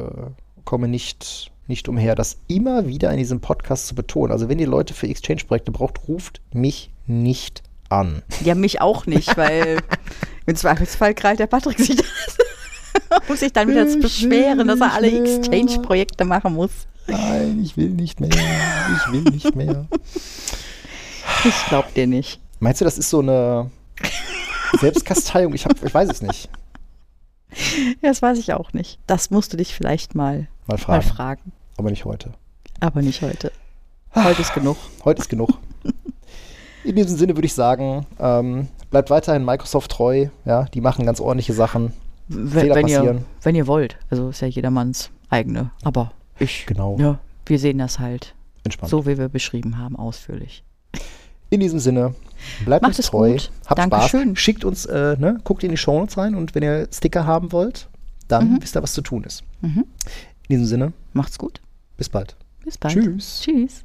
[0.63, 4.31] komme nicht, nicht umher, das immer wieder in diesem Podcast zu betonen.
[4.31, 8.23] Also wenn ihr Leute für Exchange-Projekte braucht, ruft mich nicht an.
[8.43, 9.79] ja, mich auch nicht, weil
[10.45, 12.07] im Zweifelsfall krallt der Patrick sich das.
[13.27, 15.11] muss sich dann wieder Ich beschweren, dass er alle.
[15.11, 16.87] Exchange-Projekte machen muss.
[17.07, 18.29] Nein, ich will nicht mehr.
[18.31, 19.85] Ich will nicht mehr.
[21.45, 22.39] Ich glaub dir nicht.
[22.59, 23.69] Meinst du, das ist so eine
[24.79, 25.53] Selbstkasteiung?
[25.53, 26.49] Ich, hab, ich weiß es nicht.
[28.01, 28.99] Ja, das weiß ich auch nicht.
[29.07, 31.01] Das musst du dich vielleicht mal, Mal mal fragen.
[31.03, 31.51] fragen.
[31.77, 32.31] Aber nicht heute.
[32.79, 33.51] Aber nicht heute.
[34.15, 34.77] Heute ist genug.
[35.03, 35.51] Heute ist genug.
[36.83, 40.27] In diesem Sinne würde ich sagen, ähm, bleibt weiterhin Microsoft treu.
[40.45, 41.93] Ja, die machen ganz ordentliche Sachen.
[42.27, 43.25] W- Fehler wenn, ihr, passieren.
[43.43, 43.97] wenn ihr wollt.
[44.09, 45.71] Also ist ja jedermanns eigene.
[45.83, 46.97] Aber ich, Genau.
[46.99, 48.33] ja, wir sehen das halt
[48.63, 48.89] Entspannt.
[48.89, 50.63] so, wie wir beschrieben haben, ausführlich.
[51.49, 52.15] In diesem Sinne,
[52.65, 53.31] bleibt Macht uns es treu.
[53.33, 53.51] gut.
[53.67, 54.29] Habt Dankeschön.
[54.35, 54.39] Spaß.
[54.43, 57.87] Schickt uns, äh, ne, guckt in die Shownotes rein und wenn ihr Sticker haben wollt,
[58.27, 58.61] dann Mhm.
[58.61, 59.43] wisst ihr, was zu tun ist.
[59.61, 59.85] Mhm.
[60.47, 61.61] In diesem Sinne, Macht's gut.
[61.97, 62.35] bis bald.
[62.63, 62.95] Bis bald.
[62.95, 63.41] Tschüss.
[63.43, 63.83] Tschüss.